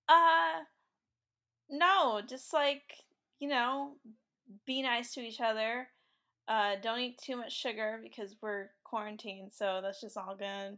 [0.08, 0.62] Uh
[1.70, 2.94] no, just like,
[3.40, 3.98] you know,
[4.66, 5.90] be nice to each other.
[6.48, 10.78] Uh don't eat too much sugar because we're quarantined, so that's just all good.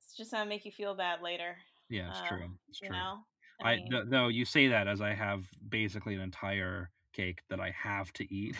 [0.00, 1.56] It's just gonna make you feel bad later.
[1.88, 2.58] Yeah, it's Uh, true.
[2.68, 2.90] It's true.
[2.90, 3.18] know?
[3.62, 7.42] I, I mean, th- though you say that as I have basically an entire cake
[7.48, 8.56] that I have to eat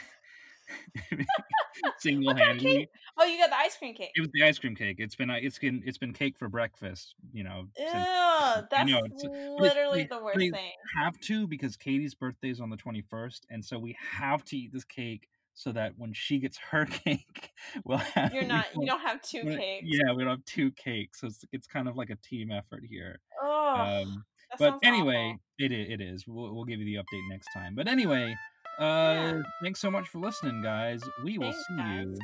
[1.99, 2.89] single handedly.
[3.19, 4.11] Oh, you got the ice cream cake.
[4.15, 4.97] It was the ice cream cake.
[4.99, 7.15] It's been it's been it's been cake for breakfast.
[7.33, 10.73] You know, Ew, since that's know, but it- literally they- the worst they thing.
[10.97, 14.57] have to because Katie's birthday is on the twenty first, and so we have to
[14.57, 17.51] eat this cake so that when she gets her cake,
[17.85, 18.33] we'll have.
[18.35, 18.67] You're not.
[18.79, 19.87] You don't have two cakes.
[19.89, 22.85] Yeah, we don't have two cakes, so it's it's kind of like a team effort
[22.89, 23.21] here.
[23.43, 24.25] Oh, Um,
[24.59, 25.41] but anyway, awful.
[25.59, 26.27] it it is.
[26.27, 27.75] We'll we'll give you the update next time.
[27.75, 28.35] But anyway,
[28.81, 29.43] uh, Yeah.
[29.63, 31.03] thanks so much for listening, guys.
[31.25, 32.19] We will Thanks, see guys.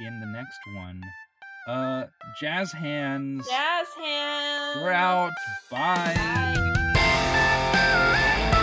[0.00, 1.00] you in the next one.
[1.68, 2.06] Uh,
[2.40, 3.46] jazz hands.
[3.48, 4.80] jazz hands.
[4.82, 5.30] We're out.
[5.70, 6.14] Bye.
[6.94, 8.56] Bye.